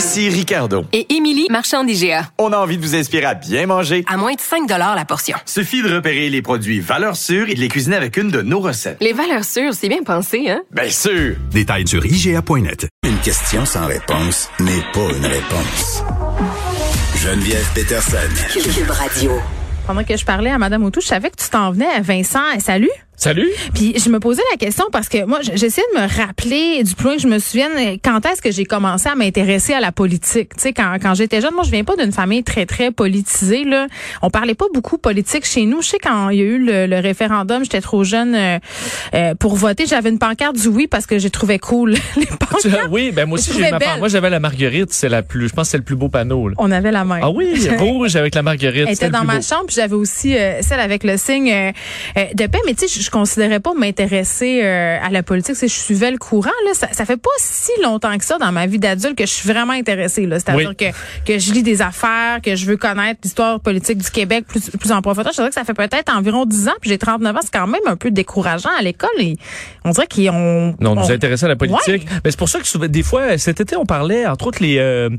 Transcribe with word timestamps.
Ici 0.00 0.30
Ricardo. 0.30 0.86
Et 0.94 1.14
Émilie, 1.14 1.46
marchand 1.50 1.84
d'IGA. 1.84 2.30
On 2.38 2.54
a 2.54 2.56
envie 2.56 2.78
de 2.78 2.82
vous 2.82 2.96
inspirer 2.96 3.26
à 3.26 3.34
bien 3.34 3.66
manger. 3.66 4.02
À 4.08 4.16
moins 4.16 4.32
de 4.32 4.40
5 4.40 4.66
la 4.66 5.04
portion. 5.04 5.36
Suffit 5.44 5.82
de 5.82 5.94
repérer 5.94 6.30
les 6.30 6.40
produits 6.40 6.80
valeurs 6.80 7.16
sûres 7.16 7.50
et 7.50 7.54
de 7.54 7.60
les 7.60 7.68
cuisiner 7.68 7.96
avec 7.96 8.16
une 8.16 8.30
de 8.30 8.40
nos 8.40 8.60
recettes. 8.60 8.96
Les 9.02 9.12
valeurs 9.12 9.44
sûres, 9.44 9.74
c'est 9.74 9.90
bien 9.90 10.02
pensé, 10.02 10.48
hein? 10.48 10.62
Bien 10.70 10.88
sûr! 10.88 11.36
Détails 11.50 11.86
sur 11.86 12.02
IGA.net. 12.06 12.88
Une 13.06 13.18
question 13.18 13.66
sans 13.66 13.84
réponse 13.84 14.48
n'est 14.58 14.80
pas 14.94 15.14
une 15.14 15.26
réponse. 15.26 16.02
Geneviève 17.16 17.68
Peterson. 17.74 18.16
Cube 18.54 18.90
Radio. 18.90 19.32
Pendant 19.86 20.04
que 20.04 20.16
je 20.16 20.24
parlais 20.24 20.50
à 20.50 20.56
Madame 20.56 20.82
Autou, 20.84 21.02
je 21.02 21.08
savais 21.08 21.28
que 21.28 21.36
tu 21.36 21.50
t'en 21.50 21.72
venais. 21.72 22.00
Vincent, 22.00 22.58
salut. 22.60 22.88
Salut. 23.20 23.50
Puis 23.74 23.92
je 24.02 24.08
me 24.08 24.18
posais 24.18 24.40
la 24.50 24.56
question 24.56 24.86
parce 24.90 25.10
que 25.10 25.26
moi, 25.26 25.40
j'essayais 25.42 25.86
de 25.94 26.00
me 26.00 26.08
rappeler 26.08 26.82
du 26.82 26.94
point 26.94 27.16
que 27.16 27.20
je 27.20 27.26
me 27.26 27.38
souvienne 27.38 27.98
quand 28.02 28.24
est-ce 28.24 28.40
que 28.40 28.50
j'ai 28.50 28.64
commencé 28.64 29.10
à 29.10 29.14
m'intéresser 29.14 29.74
à 29.74 29.80
la 29.80 29.92
politique? 29.92 30.56
Tu 30.56 30.62
sais, 30.62 30.72
quand, 30.72 30.96
quand 31.02 31.12
j'étais 31.12 31.42
jeune, 31.42 31.52
moi, 31.52 31.64
je 31.64 31.70
viens 31.70 31.84
pas 31.84 31.96
d'une 31.96 32.12
famille 32.12 32.42
très 32.42 32.64
très 32.64 32.90
politisée. 32.90 33.64
Là, 33.64 33.88
on 34.22 34.30
parlait 34.30 34.54
pas 34.54 34.64
beaucoup 34.72 34.96
politique 34.96 35.44
chez 35.44 35.66
nous. 35.66 35.82
Je 35.82 35.88
sais 35.88 35.98
quand 35.98 36.30
il 36.30 36.38
y 36.38 36.40
a 36.40 36.44
eu 36.44 36.58
le, 36.64 36.98
référendum, 36.98 37.62
j'étais 37.62 37.82
trop 37.82 38.04
jeune 38.04 38.34
euh, 38.34 38.58
euh, 39.12 39.34
pour 39.34 39.54
voter. 39.54 39.84
J'avais 39.84 40.08
une 40.08 40.18
pancarte 40.18 40.56
du 40.56 40.68
oui 40.68 40.86
parce 40.86 41.04
que 41.04 41.18
j'ai 41.18 41.28
trouvé 41.28 41.58
cool 41.58 41.96
les 42.16 42.24
pancartes. 42.24 42.88
Oui, 42.90 43.12
ben 43.12 43.26
moi 43.26 43.38
aussi 43.38 43.52
j'ai 43.52 43.70
ma 43.70 43.98
Moi 43.98 44.08
j'avais 44.08 44.30
la 44.30 44.40
marguerite, 44.40 44.94
c'est 44.94 45.10
la 45.10 45.22
plus, 45.22 45.48
je 45.48 45.52
pense 45.52 45.68
c'est 45.68 45.76
le 45.76 45.84
plus 45.84 45.96
beau 45.96 46.08
panneau. 46.08 46.48
Là. 46.48 46.54
On 46.56 46.70
avait 46.70 46.90
la 46.90 47.04
même. 47.04 47.20
Ah 47.22 47.30
oui, 47.30 47.68
rouge 47.78 48.16
avec 48.16 48.34
la 48.34 48.40
marguerite. 48.40 48.86
Elle 48.86 48.94
était 48.94 49.10
dans 49.10 49.24
ma 49.24 49.42
chambre, 49.42 49.66
puis 49.66 49.76
j'avais 49.76 49.94
aussi 49.94 50.38
euh, 50.38 50.62
celle 50.62 50.80
avec 50.80 51.04
le 51.04 51.18
signe 51.18 51.52
de 52.16 52.46
paix. 52.46 52.60
Mais 52.64 52.72
tu 52.72 52.88
sais, 52.88 53.09
je 53.10 53.12
considérais 53.12 53.58
pas 53.58 53.74
m'intéresser 53.74 54.60
euh, 54.62 54.96
à 55.02 55.10
la 55.10 55.24
politique. 55.24 55.56
Je 55.60 55.66
suivais 55.66 56.12
le 56.12 56.18
courant. 56.18 56.50
Là. 56.64 56.74
Ça, 56.74 56.88
ça 56.92 57.04
fait 57.04 57.16
pas 57.16 57.30
si 57.38 57.72
longtemps 57.82 58.16
que 58.16 58.24
ça 58.24 58.38
dans 58.38 58.52
ma 58.52 58.66
vie 58.66 58.78
d'adulte 58.78 59.18
que 59.18 59.26
je 59.26 59.32
suis 59.32 59.48
vraiment 59.48 59.72
intéressée. 59.72 60.28
C'est-à-dire 60.30 60.76
que, 60.76 60.84
que 61.26 61.38
je 61.38 61.52
lis 61.52 61.64
des 61.64 61.82
affaires, 61.82 62.40
que 62.40 62.54
je 62.54 62.66
veux 62.66 62.76
connaître 62.76 63.20
l'histoire 63.24 63.58
politique 63.58 63.98
du 63.98 64.10
Québec 64.10 64.44
plus, 64.46 64.70
plus 64.70 64.92
en 64.92 65.02
profondeur. 65.02 65.32
Je 65.32 65.38
dirais 65.38 65.48
que 65.48 65.54
ça 65.54 65.64
fait 65.64 65.74
peut-être 65.74 66.14
environ 66.14 66.46
10 66.46 66.68
ans, 66.68 66.74
puis 66.80 66.90
j'ai 66.90 66.98
39 66.98 67.34
ans. 67.34 67.40
C'est 67.42 67.52
quand 67.52 67.66
même 67.66 67.80
un 67.86 67.96
peu 67.96 68.12
décourageant 68.12 68.70
à 68.78 68.82
l'école. 68.82 69.10
On 69.84 69.90
dirait 69.90 70.06
qu'ils 70.06 70.30
ont... 70.30 70.76
Non, 70.80 70.92
on 70.92 70.94
nous 70.94 71.10
intéressait 71.10 71.46
à 71.46 71.48
la 71.48 71.56
politique. 71.56 72.06
Mais 72.24 72.30
c'est 72.30 72.38
pour 72.38 72.48
ça 72.48 72.60
que 72.60 72.86
des 72.86 73.02
fois, 73.02 73.38
cet 73.38 73.60
été, 73.60 73.74
on 73.76 73.86
parlait, 73.86 74.26
entre 74.26 74.46
autres, 74.46 74.62
les, 74.62 74.78
euh, 74.78 75.10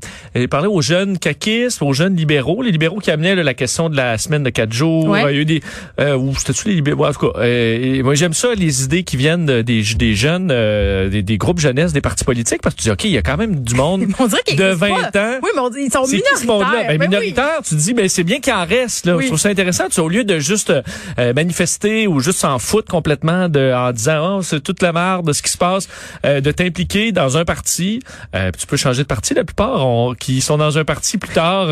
parlait 0.49 0.67
aux 0.67 0.81
jeunes 0.81 1.17
caquistes, 1.17 1.81
aux 1.81 1.93
jeunes 1.93 2.15
libéraux, 2.15 2.61
les 2.61 2.71
libéraux 2.71 2.99
qui 2.99 3.11
amenaient 3.11 3.35
la 3.35 3.53
question 3.53 3.89
de 3.89 3.97
la 3.97 4.17
semaine 4.17 4.43
de 4.43 4.49
quatre 4.49 4.71
jours. 4.71 5.17
Il 5.17 5.23
y 5.23 5.25
a 5.25 5.33
eu 5.33 5.45
des... 5.45 5.61
Euh, 5.99 6.15
ou 6.15 6.33
c'était-tu 6.35 6.69
les 6.69 6.75
libéraux? 6.75 7.05
En 7.05 7.11
tout 7.11 7.31
cas, 7.31 7.39
euh, 7.39 7.80
moi, 8.03 8.15
j'aime 8.15 8.33
ça, 8.33 8.53
les 8.53 8.83
idées 8.83 9.03
qui 9.03 9.17
viennent 9.17 9.45
des, 9.45 9.83
des 9.83 10.15
jeunes, 10.15 10.49
euh, 10.51 11.09
des, 11.09 11.23
des, 11.23 11.37
groupes 11.37 11.59
jeunesse, 11.59 11.93
des 11.93 12.01
partis 12.01 12.23
politiques, 12.23 12.61
parce 12.61 12.75
que 12.75 12.81
tu 12.81 12.83
dis, 12.83 12.91
OK, 12.91 13.03
il 13.05 13.11
y 13.11 13.17
a 13.17 13.21
quand 13.21 13.37
même 13.37 13.61
du 13.61 13.75
monde 13.75 14.01
de 14.07 14.73
20 14.73 15.15
ans. 15.15 15.39
Oui, 15.41 15.49
mais 15.55 15.83
ils 15.83 15.91
sont 15.91 16.05
minoritaires. 16.07 16.87
Ben, 16.87 16.99
minoritaires, 16.99 17.59
tu 17.63 17.75
te 17.75 17.79
dis, 17.79 17.93
ben, 17.93 18.07
c'est 18.09 18.23
bien 18.23 18.39
qu'il 18.39 18.53
en 18.53 18.65
reste. 18.65 19.05
Là. 19.05 19.17
Je 19.19 19.27
trouve 19.27 19.39
ça 19.39 19.49
intéressant. 19.49 19.89
Tu, 19.89 19.99
au 19.99 20.09
lieu 20.09 20.23
de 20.23 20.39
juste 20.39 20.71
euh, 21.19 21.33
manifester 21.33 22.07
ou 22.07 22.19
juste 22.19 22.39
s'en 22.39 22.59
foutre 22.59 22.91
complètement 22.91 23.49
de, 23.49 23.73
en 23.73 23.91
disant, 23.91 24.37
oh, 24.37 24.41
c'est 24.41 24.61
toute 24.61 24.81
la 24.81 24.91
merde 24.91 25.27
de 25.27 25.33
ce 25.33 25.41
qui 25.41 25.51
se 25.51 25.57
passe, 25.57 25.87
euh, 26.25 26.41
de 26.41 26.51
t'impliquer 26.51 27.11
dans 27.11 27.37
un 27.37 27.45
parti. 27.45 28.01
tu 28.33 28.67
peux 28.67 28.77
changer 28.77 29.03
de 29.03 29.07
parti. 29.07 29.33
La 29.33 29.43
plupart 29.43 30.15
qui 30.19 30.41
sont 30.41 30.57
dans 30.57 30.77
un 30.77 30.85
parti 30.85 31.17
plus 31.17 31.33
tard 31.33 31.67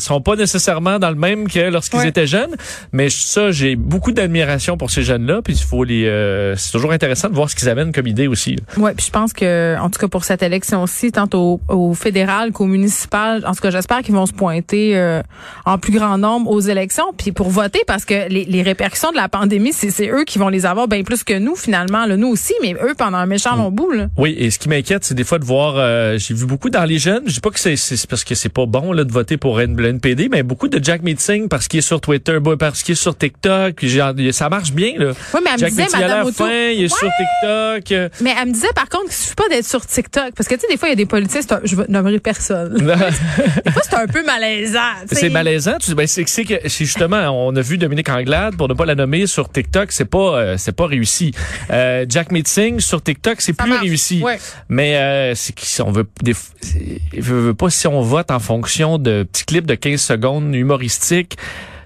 sont 0.00 0.20
pas 0.20 0.36
nécessairement 0.36 0.98
dans 0.98 1.10
le 1.10 1.16
même 1.16 1.48
que 1.48 1.70
lorsqu'ils 1.70 2.06
étaient 2.06 2.26
jeunes. 2.26 2.56
Mais 2.92 3.08
ça, 3.10 3.50
j'ai 3.50 3.76
beaucoup 3.76 4.12
d'admiration 4.12 4.76
pour 4.76 4.90
ces 4.90 5.02
jeunes-là. 5.02 5.40
Puis 5.42 5.53
il 5.60 5.64
faut 5.64 5.84
les 5.84 6.06
euh, 6.06 6.56
c'est 6.56 6.72
toujours 6.72 6.92
intéressant 6.92 7.28
de 7.28 7.34
voir 7.34 7.48
ce 7.50 7.56
qu'ils 7.56 7.68
amènent 7.68 7.92
comme 7.92 8.06
idée 8.06 8.26
aussi. 8.26 8.56
Oui, 8.76 8.90
puis 8.96 9.06
je 9.06 9.10
pense 9.10 9.32
que, 9.32 9.78
en 9.78 9.90
tout 9.90 9.98
cas 9.98 10.08
pour 10.08 10.24
cette 10.24 10.42
élection-ci, 10.42 11.12
tant 11.12 11.28
au, 11.34 11.60
au 11.68 11.94
fédéral 11.94 12.52
qu'au 12.52 12.66
municipal, 12.66 13.44
en 13.46 13.54
tout 13.54 13.60
cas 13.60 13.70
j'espère 13.70 14.02
qu'ils 14.02 14.14
vont 14.14 14.26
se 14.26 14.32
pointer 14.32 14.96
euh, 14.96 15.22
en 15.64 15.78
plus 15.78 15.92
grand 15.92 16.18
nombre 16.18 16.50
aux 16.50 16.60
élections, 16.60 17.12
puis 17.16 17.32
pour 17.32 17.48
voter, 17.50 17.80
parce 17.86 18.04
que 18.04 18.28
les, 18.28 18.44
les 18.44 18.62
répercussions 18.62 19.10
de 19.10 19.16
la 19.16 19.28
pandémie, 19.28 19.72
c'est 19.72 20.08
eux 20.08 20.24
qui 20.24 20.38
vont 20.38 20.48
les 20.48 20.66
avoir 20.66 20.88
bien 20.88 21.02
plus 21.02 21.24
que 21.24 21.38
nous 21.38 21.56
finalement, 21.56 22.06
là, 22.06 22.16
nous 22.16 22.28
aussi, 22.28 22.54
mais 22.62 22.74
eux 22.74 22.94
pendant 22.96 23.18
un 23.18 23.26
méchant 23.26 23.56
long 23.56 23.70
bout. 23.70 23.90
Là. 23.92 24.08
Oui, 24.16 24.34
et 24.38 24.50
ce 24.50 24.58
qui 24.58 24.68
m'inquiète, 24.68 25.04
c'est 25.04 25.14
des 25.14 25.24
fois 25.24 25.38
de 25.38 25.44
voir, 25.44 25.74
euh, 25.76 26.18
j'ai 26.18 26.34
vu 26.34 26.46
beaucoup 26.46 26.70
dans 26.70 26.84
les 26.84 26.98
jeunes, 26.98 27.22
je 27.26 27.34
dis 27.34 27.40
pas 27.40 27.50
que 27.50 27.58
c'est 27.60 28.06
parce 28.08 28.24
que 28.24 28.34
c'est 28.34 28.48
pas 28.48 28.66
bon 28.66 28.92
là 28.92 29.04
de 29.04 29.12
voter 29.12 29.36
pour 29.36 29.60
NPD, 29.60 30.28
mais 30.30 30.42
beaucoup 30.42 30.68
de 30.68 30.82
Jack 30.82 31.02
Meeting 31.02 31.48
parce 31.48 31.68
qu'il 31.68 31.78
est 31.78 31.82
sur 31.82 32.00
Twitter, 32.00 32.38
parce 32.58 32.82
qu'il 32.82 32.92
est 32.92 32.96
sur 32.96 33.16
TikTok, 33.16 33.74
puis 33.76 34.32
ça 34.32 34.48
marche 34.48 34.72
bien 34.72 34.92
là. 34.98 35.12
Oui, 35.32 35.40
mais 35.44 35.50
elle 35.54 35.64
me 35.64 35.68
disait, 35.68 35.86
Madame 35.92 36.30
il 36.72 36.84
est 36.84 36.88
sur 36.88 36.98
TikTok. 36.98 38.10
Mais 38.20 38.34
elle 38.40 38.48
me 38.48 38.52
disait 38.52 38.72
par 38.74 38.88
contre 38.88 39.04
qu'il 39.04 39.14
suffit 39.14 39.34
pas 39.34 39.48
d'être 39.48 39.66
sur 39.66 39.84
TikTok 39.86 40.34
parce 40.34 40.48
que 40.48 40.54
tu 40.54 40.62
sais 40.62 40.68
des 40.68 40.76
fois 40.76 40.88
il 40.88 40.92
y 40.92 40.94
a 40.94 40.96
des 40.96 41.06
politiciens, 41.06 41.42
je 41.64 41.76
veux 41.76 41.86
nommer 41.88 42.18
personne. 42.18 42.74
des 43.64 43.70
fois 43.70 43.82
c'est 43.82 43.94
un 43.94 44.06
peu 44.06 44.24
malaisant. 44.24 44.78
C'est 45.10 45.30
malaisant, 45.30 45.76
tu 45.80 45.94
ben 45.94 46.06
c'est 46.06 46.24
c'est 46.26 46.84
justement 46.84 47.30
on 47.30 47.54
a 47.54 47.60
vu 47.60 47.78
Dominique 47.78 48.08
Anglade 48.08 48.56
pour 48.56 48.68
ne 48.68 48.74
pas 48.74 48.84
la 48.84 48.94
nommer 48.94 49.26
sur 49.26 49.50
TikTok, 49.50 49.92
c'est 49.92 50.04
pas 50.04 50.38
euh, 50.38 50.54
c'est 50.58 50.72
pas 50.72 50.86
réussi. 50.86 51.32
Euh, 51.70 52.06
Jack 52.08 52.32
Meeting 52.32 52.80
sur 52.80 53.02
TikTok, 53.02 53.40
c'est 53.40 53.52
plus 53.52 53.72
réussi. 53.72 54.22
Mais 54.68 54.96
euh, 54.96 55.34
c'est 55.34 55.58
si 55.58 55.82
on 55.82 55.92
veut 55.92 56.06
des 56.22 56.34
veut 57.12 57.54
pas 57.54 57.70
si 57.70 57.86
on 57.86 58.00
vote 58.00 58.30
en 58.30 58.40
fonction 58.40 58.98
de 58.98 59.24
petits 59.24 59.44
clips 59.44 59.66
de 59.66 59.74
15 59.74 60.00
secondes 60.00 60.54
humoristiques 60.54 61.36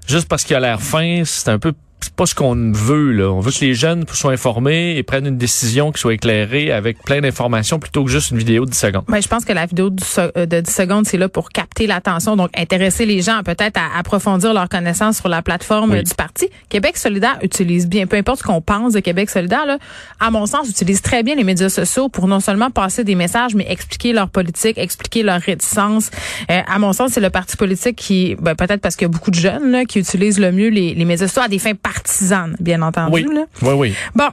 juste 0.07 0.29
parce 0.29 0.45
qu'il 0.45 0.57
a 0.57 0.61
l'air 0.61 0.81
fin, 0.81 1.23
c'est 1.25 1.49
un 1.51 1.59
peu 1.59 1.73
c'est 2.01 2.15
pas 2.15 2.27
ce 2.27 2.35
qu'on 2.35 2.73
veut 2.73 3.13
là. 3.13 3.31
On 3.31 3.41
veut 3.41 3.51
que 3.51 3.61
les 3.61 3.75
jeunes 3.75 4.05
soient 4.13 4.33
informés 4.33 4.97
et 4.97 5.03
prennent 5.03 5.27
une 5.27 5.39
décision 5.39 5.93
qui 5.93 6.01
soit 6.01 6.15
éclairée 6.15 6.73
avec 6.73 7.03
plein 7.03 7.21
d'informations 7.21 7.79
plutôt 7.79 8.05
que 8.05 8.11
juste 8.11 8.31
une 8.31 8.39
vidéo 8.39 8.65
de 8.65 8.71
10 8.71 8.79
secondes. 8.79 9.05
Ben, 9.09 9.21
je 9.21 9.29
pense 9.29 9.45
que 9.45 9.53
la 9.53 9.67
vidéo 9.67 9.91
euh, 10.19 10.47
de 10.47 10.61
10 10.61 10.73
secondes 10.73 11.07
c'est 11.07 11.19
là 11.19 11.29
pour 11.29 11.51
capter 11.51 11.87
l'attention, 11.87 12.37
donc 12.37 12.51
intéresser 12.57 13.07
les 13.07 13.23
gens 13.23 13.43
peut-être 13.45 13.79
à 13.79 13.99
approfondir 13.99 14.55
leurs 14.55 14.69
connaissances 14.69 15.19
sur 15.19 15.29
la 15.29 15.43
plateforme 15.43 16.03
du 16.03 16.15
parti. 16.15 16.49
Québec 16.69 16.97
solidaire 16.97 17.39
utilise 17.43 17.89
bien, 17.89 18.07
peu 18.07 18.17
importe 18.17 18.41
ce 18.41 18.45
qu'on 18.45 18.61
pense 18.61 18.93
de 18.93 19.01
Québec 19.01 19.31
solidaire, 19.31 19.67
là, 19.67 19.79
à 20.21 20.31
mon 20.31 20.47
sens, 20.47 20.69
utilise 20.69 21.03
très 21.03 21.23
bien 21.23 21.35
les 21.35 21.45
médias 21.45 21.69
sociaux 21.69 22.09
pour 22.09 22.29
non 22.29 22.41
seulement 22.41 22.71
passer 22.71 23.05
des 23.05 23.15
messages, 23.15 23.55
mais 23.55 23.67
expliquer 23.71 24.13
leur 24.13 24.29
politique, 24.29 24.79
expliquer 24.79 25.23
leur 25.23 25.41
réticence. 25.41 26.11
Euh, 26.51 26.61
à 26.67 26.79
mon 26.79 26.93
sens, 26.93 27.13
c'est 27.13 27.21
le 27.21 27.31
parti 27.31 27.57
politique 27.57 27.97
qui, 27.97 28.37
ben, 28.41 28.55
peut-être 28.55 28.81
parce 28.81 28.97
qu'il 28.97 29.07
y 29.07 29.11
a 29.11 29.13
beaucoup 29.13 29.31
de 29.31 29.37
jeunes 29.37 29.71
là, 29.71 29.85
qui 29.85 29.99
utilisent 29.99 30.39
le 30.39 30.53
mieux 30.53 30.69
les, 30.69 30.95
les 30.95 31.05
médias 31.05 31.27
sociaux 31.27 31.43
à 31.43 31.49
des 31.49 31.59
fins 31.59 31.75
partisane, 31.93 32.57
bien 32.61 32.83
entendu. 32.83 33.13
Oui, 33.13 33.35
là. 33.35 33.45
oui, 33.63 33.75
oui. 33.75 33.95
Bon, 34.15 34.29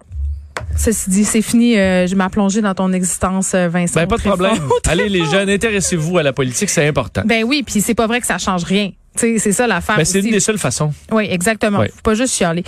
Ceci 0.77 1.09
dit, 1.09 1.25
c'est 1.25 1.41
fini. 1.41 1.77
Euh, 1.77 2.07
je 2.07 2.15
m'ai 2.15 2.27
plongé 2.29 2.61
dans 2.61 2.73
ton 2.73 2.91
existence, 2.93 3.53
euh, 3.53 3.67
Vincent. 3.67 3.99
Ben, 3.99 4.07
pas 4.07 4.17
de 4.17 4.21
problème. 4.21 4.57
Allez, 4.87 5.09
les 5.09 5.25
jeunes, 5.25 5.49
intéressez-vous 5.49 6.17
à 6.17 6.23
la 6.23 6.33
politique, 6.33 6.69
c'est 6.69 6.87
important. 6.87 7.23
Ben 7.25 7.43
oui, 7.43 7.63
puis 7.65 7.81
c'est 7.81 7.95
pas 7.95 8.07
vrai 8.07 8.21
que 8.21 8.27
ça 8.27 8.37
change 8.37 8.63
rien 8.63 8.91
c'est 9.15 9.51
ça 9.51 9.67
l'affaire. 9.67 9.97
Ben, 9.97 10.05
c'est 10.05 10.19
une 10.19 10.31
des 10.31 10.39
seules 10.39 10.57
façons. 10.57 10.93
Oui, 11.11 11.27
exactement. 11.29 11.81
Faut 11.83 12.01
pas 12.03 12.13
juste 12.13 12.35
chialer. 12.35 12.63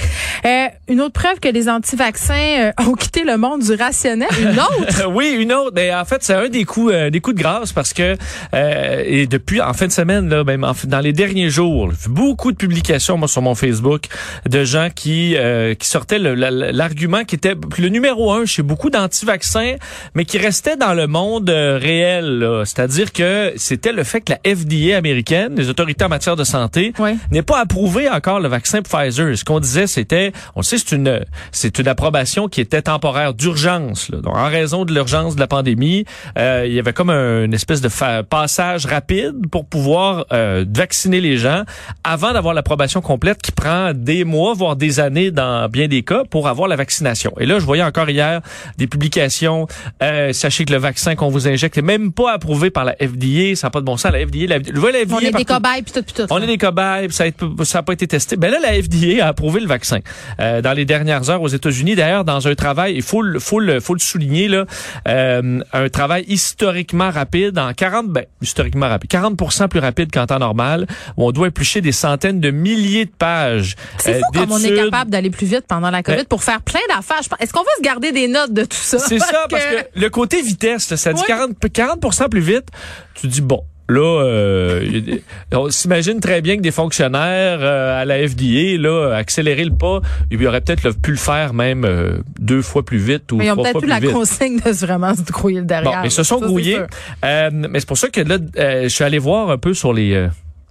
Euh, 0.46 0.68
une 0.88 1.02
autre 1.02 1.14
preuve 1.14 1.40
que 1.42 1.50
les 1.50 1.68
anti-vaccins 1.68 2.72
euh, 2.78 2.84
ont 2.88 2.94
quitté 2.94 3.24
le 3.26 3.38
monde 3.38 3.62
du 3.62 3.74
rationnel. 3.74 4.30
Une 4.40 4.60
autre? 4.60 5.08
oui, 5.14 5.36
une 5.38 5.52
autre. 5.52 5.72
Ben, 5.74 5.96
en 5.96 6.06
fait, 6.06 6.24
c'est 6.24 6.34
un 6.34 6.48
des 6.48 6.64
coups, 6.64 6.94
euh, 6.94 7.10
des 7.10 7.20
coups 7.20 7.36
de 7.36 7.42
grâce 7.42 7.74
parce 7.74 7.94
que 7.94 8.16
euh, 8.54 9.04
et 9.06 9.28
depuis 9.28 9.62
en 9.62 9.74
fin 9.74 9.88
de 9.88 9.92
semaine, 9.92 10.30
là, 10.30 10.44
même 10.44 10.66
dans 10.86 11.00
les 11.00 11.14
derniers 11.14 11.50
jours, 11.50 11.92
beaucoup 12.08 12.52
de 12.52 12.58
publications 12.58 13.18
moi 13.18 13.28
sur 13.28 13.42
mon 13.42 13.56
Facebook 13.56 14.06
de 14.48 14.64
gens 14.64 14.90
qui 14.94 15.36
qui 15.80 15.88
sortaient 15.88 16.20
l'argument 16.20 17.24
qui 17.24 17.36
était 17.36 17.56
le 17.78 17.90
numéro 17.90 18.32
un 18.32 18.46
chez 18.46 18.62
beaucoup 18.62 18.90
d'anti-vaccins, 18.90 19.76
mais 20.16 20.26
qui 20.26 20.38
restait 20.38 20.78
dans 20.78 20.94
le 20.94 21.08
monde 21.08 21.50
réel. 21.50 22.64
C'est-à-dire 22.66 23.12
que 23.12 23.54
c'était 23.58 23.92
le 23.92 24.04
fait 24.04 24.22
que 24.22 24.34
la 24.34 24.56
FDA 24.56 24.98
américaine, 24.98 25.56
les 25.56 25.70
autorités 25.70 26.06
en 26.06 26.10
matière 26.10 26.37
de 26.38 26.44
santé, 26.46 26.94
Oui. 27.00 27.18
n'est 27.32 27.42
pas 27.42 27.60
approuvé 27.60 28.10
encore 28.10 28.40
le 28.40 28.48
vaccin 28.48 28.82
Pfizer. 28.82 29.38
Ce 29.38 29.44
qu'on 29.44 29.60
disait, 29.60 29.88
c'était, 29.88 30.32
on 30.56 30.62
le 30.62 30.64
sait, 30.64 30.78
c'est 30.78 30.96
une, 30.96 31.26
c'est 31.52 31.78
une 31.80 31.88
approbation 31.88 32.48
qui 32.48 32.62
était 32.62 32.82
temporaire 32.82 33.34
d'urgence. 33.34 34.10
là. 34.10 34.20
Donc, 34.20 34.36
en 34.38 34.48
raison 34.48 34.86
de 34.86 34.94
l'urgence 34.94 35.36
de 35.36 35.40
la 35.40 35.48
pandémie, 35.48 36.06
euh, 36.38 36.64
il 36.68 36.74
y 36.74 36.80
avait 36.80 36.94
comme 36.94 37.10
un, 37.10 37.44
une 37.44 37.54
espèce 37.54 37.82
de 37.82 37.90
fa- 37.90 38.24
passage 38.24 38.86
rapide 38.86 39.50
pour 39.52 39.66
pouvoir 39.66 40.26
euh, 40.32 40.64
vacciner 40.74 41.20
les 41.22 41.38
gens 41.38 41.64
avant 42.04 42.34
d'avoir 42.34 42.54
l'approbation 42.54 43.02
complète 43.02 43.42
qui 43.42 43.52
prend 43.52 43.92
des 43.94 44.24
mois, 44.24 44.54
voire 44.54 44.76
des 44.76 45.00
années 45.00 45.32
dans 45.32 45.68
bien 45.70 45.88
des 45.88 46.04
cas 46.04 46.24
pour 46.30 46.48
avoir 46.48 46.68
la 46.68 46.76
vaccination. 46.76 47.34
Et 47.40 47.46
là, 47.46 47.60
je 47.60 47.66
voyais 47.66 47.84
encore 47.84 48.10
hier 48.10 48.42
des 48.78 48.88
publications. 48.88 49.68
euh, 50.04 50.32
sachez 50.34 50.66
que 50.66 50.74
le 50.74 50.80
vaccin 50.80 51.16
qu'on 51.16 51.30
vous 51.30 51.48
injecte 51.48 51.78
est 51.78 51.82
même 51.82 52.12
pas 52.12 52.34
approuvé 52.34 52.70
par 52.70 52.86
la 52.86 52.94
FDA. 52.94 53.56
Ça 53.56 53.68
n'a 53.68 53.72
pas 53.72 53.80
de 53.80 53.86
bon 53.86 53.98
sens. 53.98 54.12
La 54.12 54.20
FDA, 54.26 54.46
la, 54.48 54.58
la 54.60 54.64
FDA 54.64 55.16
On 55.16 55.20
est 55.20 55.26
des 55.26 55.32
partout. 55.32 55.46
cobayes 55.54 55.82
puis 55.82 55.92
tout, 55.94 56.04
puis 56.04 56.14
tout. 56.14 56.27
On 56.30 56.42
est 56.42 56.48
des 56.48 56.58
cobayes, 56.58 57.08
ça 57.12 57.26
n'a 57.26 57.84
pas 57.84 57.94
été 57.94 58.08
testé. 58.08 58.36
Ben 58.38 58.52
là, 58.52 58.58
la 58.62 58.82
FDA 58.82 59.26
a 59.26 59.30
approuvé 59.30 59.60
le 59.60 59.68
vaccin 59.68 60.00
euh, 60.40 60.62
dans 60.62 60.74
les 60.74 60.86
dernières 60.86 61.30
heures 61.30 61.42
aux 61.42 61.48
États-Unis. 61.48 61.96
D'ailleurs, 61.96 62.26
dans 62.26 62.48
un 62.48 62.56
travail, 62.56 62.96
il 62.96 63.02
faut 63.02 63.22
le, 63.22 63.40
faut 63.40 63.60
le, 63.60 63.80
faut 63.80 63.94
le 63.94 64.00
souligner 64.00 64.48
là, 64.48 64.66
euh, 65.08 65.60
un 65.74 65.90
travail 65.90 66.26
historiquement 66.28 67.10
rapide 67.10 67.58
en 67.58 67.74
40, 67.74 68.08
ben 68.08 68.26
historiquement 68.42 68.88
rapide, 68.88 69.10
40% 69.12 69.68
plus 69.68 69.80
rapide 69.80 70.12
qu'en 70.12 70.26
temps 70.26 70.40
normal, 70.40 70.88
où 71.18 71.26
on 71.28 71.32
doit 71.32 71.48
éplucher 71.48 71.82
des 71.82 71.92
centaines 71.92 72.40
de 72.40 72.52
milliers 72.52 73.06
de 73.06 73.12
pages. 73.12 73.76
C'est 73.98 74.16
euh, 74.16 74.20
fou 74.20 74.40
comme 74.40 74.52
on 74.52 74.60
est 74.60 74.76
capable 74.76 75.12
d'aller 75.12 75.30
plus 75.30 75.48
vite 75.48 75.66
pendant 75.68 75.90
la 75.90 76.04
COVID 76.04 76.18
Ben- 76.18 76.26
pour 76.26 76.44
faire 76.44 76.62
plein 76.62 76.80
d'affaires. 76.90 77.22
Est-ce 77.40 77.54
qu'on 77.54 77.64
va 77.64 77.70
se 77.78 77.84
garder 77.84 78.12
des 78.12 78.28
notes 78.28 78.54
de 78.54 78.64
tout 78.64 78.78
ça? 78.78 79.00
C'est 79.00 79.20
ça, 79.20 79.46
parce 79.50 79.64
que 79.64 80.00
le 80.00 80.10
côté 80.10 80.42
vitesse, 80.42 80.90
là, 80.90 80.98
ça 80.98 81.14
dit 81.14 81.22
Oui. 81.22 81.28
40, 81.28 81.52
40 81.72 82.30
plus 82.30 82.42
vite. 82.42 82.68
Tu 83.16 83.28
dis, 83.28 83.42
bon, 83.42 83.64
là, 83.90 84.22
euh, 84.24 84.82
il 84.84 85.16
y 85.16 85.22
on 85.56 85.70
s'imagine 85.70 86.20
très 86.20 86.42
bien 86.42 86.58
que 86.58 86.62
des 86.62 86.72
fonctionnaires 86.72 87.60
euh, 87.62 88.02
à 88.02 88.06
la 88.06 88.18
FDA, 88.28 88.78
là, 88.78 89.14
accélérer 89.16 89.64
le 89.66 89.72
pas, 89.76 90.02
ils 90.32 90.46
auraient 90.48 90.62
peut-être 90.62 90.84
le- 90.84 90.94
pu 90.94 91.12
le 91.12 91.18
faire 91.18 91.54
même 91.54 91.86
euh, 91.86 92.18
deux 92.40 92.62
fois 92.62 92.84
plus 92.84 92.98
vite 92.98 93.32
ou 93.32 93.38
Mais 93.38 93.46
ils 93.46 93.52
ont 93.52 93.56
trois 93.56 93.64
peut-être 93.64 93.74
fois 93.74 93.82
eu 93.82 93.86
plus 93.86 93.90
la 93.90 94.00
vite. 94.00 94.12
consigne 94.12 94.60
de 94.60 94.72
vraiment 94.86 95.16
se 95.16 95.22
grouiller 95.32 95.60
le 95.60 95.66
derrière. 95.66 95.92
Bon, 95.92 95.98
mais 96.02 96.08
ils 96.08 96.12
se 96.12 96.24
sont 96.24 96.40
Ça, 96.40 96.46
grouillés. 96.46 96.80
Euh, 97.26 97.50
mais 97.54 97.80
c'est 97.80 97.88
pour 97.88 97.98
ça 97.98 98.10
que 98.10 98.22
là, 98.22 98.38
euh, 98.58 98.84
je 98.84 98.88
suis 98.90 99.04
allé 99.04 99.20
voir 99.20 99.50
un 99.52 99.58
peu 99.58 99.74
sur 99.74 99.94
les... 99.94 100.28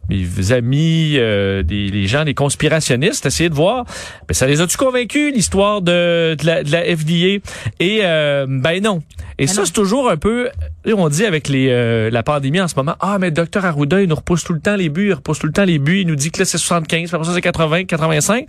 mes 0.09 0.53
amis, 0.53 1.15
euh, 1.17 1.63
des, 1.63 1.89
les 1.89 2.07
gens, 2.07 2.25
des 2.25 2.35
conspirationnistes, 2.35 3.27
essayer 3.27 3.49
de 3.49 3.55
voir, 3.55 3.85
ben, 4.29 4.35
ça 4.35 4.47
les 4.47 4.61
a-tu 4.61 4.77
convaincus, 4.77 5.35
l'histoire 5.35 5.83
de, 5.83 6.35
de, 6.39 6.47
la, 6.47 6.63
de 6.63 6.71
la 6.71 6.83
FDA? 6.85 7.43
Et 7.81 8.01
euh, 8.03 8.47
ben 8.49 8.83
non. 8.83 9.03
Et 9.39 9.47
ça, 9.47 9.61
non. 9.61 9.67
c'est 9.67 9.73
toujours 9.73 10.11
un 10.11 10.17
peu, 10.17 10.49
on 10.87 11.09
dit 11.09 11.25
avec 11.25 11.49
les 11.49 11.69
euh, 11.71 12.11
la 12.11 12.23
pandémie 12.23 12.61
en 12.61 12.69
ce 12.69 12.77
moment, 12.77 12.95
ah, 13.01 13.19
mais 13.19 13.31
docteur 13.31 13.65
Arruda, 13.65 14.01
il 14.01 14.09
nous 14.09 14.17
repousse 14.17 14.45
tout 14.45 14.53
le 14.53 14.61
temps 14.61 14.77
les 14.77 14.89
buts, 14.89 15.09
il 15.09 15.15
repousse 15.15 15.39
tout 15.39 15.47
le 15.47 15.53
temps 15.53 15.65
les 15.65 15.79
buts, 15.79 16.01
il 16.01 16.07
nous 16.07 16.17
dit 16.17 16.31
que 16.31 16.39
là, 16.39 16.45
c'est 16.45 16.59
75, 16.59 17.09
puis 17.09 17.15
après 17.15 17.27
ça, 17.27 17.35
c'est 17.35 17.41
80, 17.41 17.85
85. 17.85 18.47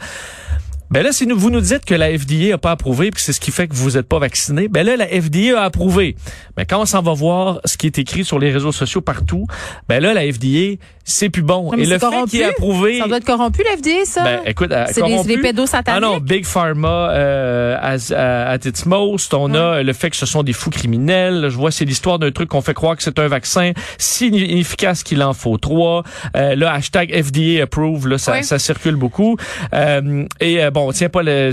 Ben 0.89 1.03
là, 1.03 1.11
si 1.11 1.27
nous, 1.27 1.37
vous 1.37 1.49
nous 1.49 1.59
dites 1.59 1.83
que 1.83 1.93
la 1.93 2.17
FDA 2.17 2.53
a 2.53 2.57
pas 2.57 2.71
approuvé, 2.71 3.11
puis 3.11 3.21
c'est 3.21 3.33
ce 3.33 3.41
qui 3.41 3.51
fait 3.51 3.67
que 3.67 3.75
vous 3.75 3.91
n'êtes 3.91 4.07
pas 4.07 4.19
vacciné, 4.19 4.69
ben 4.69 4.85
là, 4.85 4.95
la 4.95 5.07
FDA 5.07 5.59
a 5.59 5.65
approuvé. 5.65 6.15
Mais 6.55 6.65
quand 6.65 6.79
on 6.79 6.85
s'en 6.85 7.01
va 7.01 7.13
voir 7.13 7.59
ce 7.65 7.75
qui 7.75 7.87
est 7.87 7.99
écrit 7.99 8.23
sur 8.23 8.39
les 8.39 8.51
réseaux 8.51 8.71
sociaux 8.71 9.01
partout, 9.01 9.47
ben 9.89 10.01
là, 10.01 10.13
la 10.13 10.21
FDA, 10.21 10.81
c'est 11.09 11.29
plus 11.29 11.41
bon. 11.41 11.71
Non, 11.71 11.77
Et 11.77 11.85
le 11.85 11.97
fait 11.97 12.05
qu'il 12.29 12.41
est 12.41 12.45
approuvé... 12.45 12.99
Ça 12.99 13.07
doit 13.07 13.17
être 13.17 13.25
corrompu, 13.25 13.63
l'FDA, 13.63 14.03
ça? 14.05 14.23
Ben, 14.23 14.41
écoute, 14.45 14.71
à- 14.73 14.87
c'est 14.87 15.01
pédos 15.41 15.65
sataniques. 15.65 16.03
Ah 16.03 16.05
non, 16.05 16.17
Big 16.17 16.45
Pharma 16.45 17.09
euh, 17.11 17.77
as- 17.81 18.11
à- 18.11 18.49
at 18.51 18.57
its 18.65 18.83
most. 18.85 19.33
On 19.33 19.53
a 19.55 19.81
le 19.83 19.93
fait 19.93 20.09
que 20.09 20.17
ce 20.17 20.25
sont 20.25 20.43
des 20.43 20.51
fous 20.53 20.69
criminels. 20.69 21.47
Je 21.49 21.55
vois, 21.55 21.71
c'est 21.71 21.85
l'histoire 21.85 22.19
d'un 22.19 22.31
truc 22.31 22.49
qu'on 22.49 22.61
fait 22.61 22.73
croire 22.73 22.97
que 22.97 23.03
c'est 23.03 23.19
un 23.19 23.27
vaccin 23.29 23.71
si 23.97 24.27
inefficace 24.27 25.03
qu'il 25.03 25.23
en 25.23 25.33
faut 25.33 25.57
trois. 25.57 26.03
Euh, 26.35 26.55
le 26.55 26.67
hashtag 26.67 27.11
FDA 27.13 27.63
approve, 27.63 28.07
là, 28.09 28.17
ça, 28.17 28.33
Ouais. 28.33 28.43
ça 28.43 28.59
circule 28.59 28.95
beaucoup. 28.97 29.37
Euh, 29.73 30.25
et 30.41 30.61
euh, 30.63 30.71
bon, 30.71 30.89
on 30.89 30.91
tient 30.91 31.09
pas 31.09 31.23
le, 31.23 31.51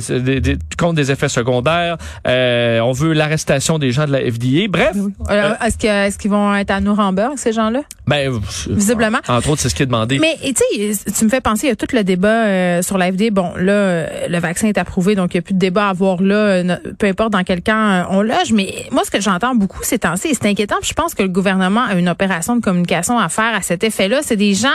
compte 0.76 0.96
des 0.96 1.12
effets 1.12 1.28
secondaires. 1.28 1.96
Euh, 2.26 2.80
on 2.80 2.90
veut 2.92 3.12
l'arrestation 3.12 3.78
des 3.78 3.92
gens 3.92 4.06
de 4.06 4.12
la 4.12 4.18
FDA. 4.20 4.66
Bref, 4.68 4.96
Euh, 5.30 5.52
est-ce, 5.64 5.78
que, 5.78 5.86
est-ce 5.86 6.18
qu'ils 6.18 6.30
vont 6.32 6.54
être 6.56 6.70
à 6.72 6.80
Nuremberg, 6.80 7.34
ces 7.36 7.52
gens-là? 7.52 7.82
ben, 8.08 8.32
Visiblement. 8.68 9.18
C'est 9.56 9.68
ce 9.68 9.82
est 9.82 9.86
demandé. 9.86 10.18
Mais 10.18 10.36
tu 10.42 10.54
sais, 10.94 11.12
tu 11.12 11.24
me 11.24 11.30
fais 11.30 11.40
penser, 11.40 11.66
il 11.66 11.70
y 11.70 11.72
a 11.72 11.76
tout 11.76 11.86
le 11.92 12.02
débat 12.02 12.46
euh, 12.46 12.82
sur 12.82 12.98
la 12.98 13.12
FDA. 13.12 13.30
Bon, 13.30 13.52
là, 13.56 13.72
euh, 13.72 14.28
le 14.28 14.38
vaccin 14.38 14.68
est 14.68 14.78
approuvé, 14.78 15.14
donc 15.14 15.34
il 15.34 15.36
n'y 15.36 15.40
a 15.40 15.42
plus 15.42 15.54
de 15.54 15.58
débat 15.58 15.86
à 15.86 15.90
avoir 15.90 16.22
là, 16.22 16.34
euh, 16.34 16.76
peu 16.98 17.06
importe 17.06 17.32
dans 17.32 17.44
quel 17.44 17.62
camp 17.62 17.72
euh, 17.74 18.02
on 18.10 18.22
loge. 18.22 18.52
Mais 18.52 18.86
moi, 18.90 19.02
ce 19.04 19.10
que 19.10 19.20
j'entends 19.20 19.54
beaucoup 19.54 19.82
ces 19.82 19.98
temps-ci, 19.98 20.34
c'est 20.34 20.46
inquiétant, 20.46 20.76
puis 20.80 20.88
je 20.88 20.94
pense 20.94 21.14
que 21.14 21.22
le 21.22 21.28
gouvernement 21.28 21.84
a 21.84 21.94
une 21.94 22.08
opération 22.08 22.56
de 22.56 22.60
communication 22.60 23.18
à 23.18 23.28
faire 23.28 23.54
à 23.54 23.62
cet 23.62 23.84
effet-là. 23.84 24.20
C'est 24.22 24.36
des 24.36 24.54
gens 24.54 24.68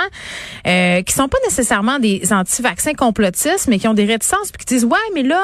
euh, 0.68 1.02
qui 1.02 1.14
sont 1.14 1.28
pas 1.28 1.38
nécessairement 1.46 2.00
des 2.00 2.32
anti-vaccins 2.32 2.94
complotistes, 2.94 3.68
mais 3.68 3.80
qui 3.80 3.88
ont 3.88 3.94
des 3.94 4.06
réticences, 4.06 4.52
puis 4.52 4.66
qui 4.66 4.74
disent, 4.76 4.86
ouais, 4.86 4.98
mais 5.16 5.24
là, 5.24 5.42